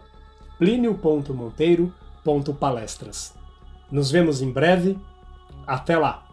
plinio.monteiro.palestras. 0.57 3.44
Nos 3.91 4.11
vemos 4.11 4.41
em 4.41 4.51
breve. 4.51 4.97
Até 5.65 5.97
lá! 5.97 6.24